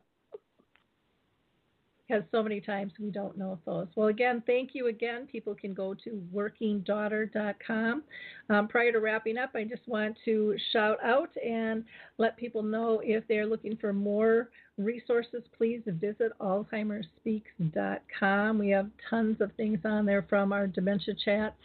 [2.07, 3.87] Because so many times we don't know those.
[3.95, 5.27] Well, again, thank you again.
[5.29, 8.03] People can go to workingdaughter.com.
[8.49, 11.83] Um, prior to wrapping up, I just want to shout out and
[12.17, 18.59] let people know if they're looking for more resources, please visit alzheimersspeaks.com.
[18.59, 21.57] We have tons of things on there from our dementia chats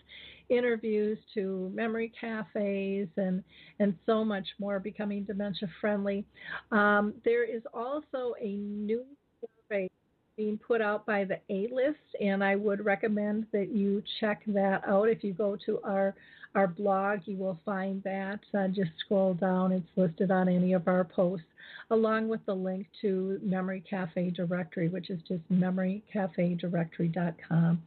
[0.49, 3.43] interviews to memory cafes and
[3.79, 6.27] and so much more becoming dementia friendly
[6.73, 9.03] um, there is also a new
[9.41, 9.89] survey
[10.37, 14.83] being put out by the A list, and I would recommend that you check that
[14.87, 15.09] out.
[15.09, 16.15] If you go to our
[16.55, 18.41] our blog, you will find that.
[18.53, 21.47] Uh, just scroll down; it's listed on any of our posts,
[21.91, 27.83] along with the link to Memory Cafe Directory, which is just memorycafedirectory.com.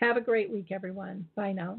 [0.00, 1.26] Have a great week, everyone.
[1.36, 1.78] Bye now.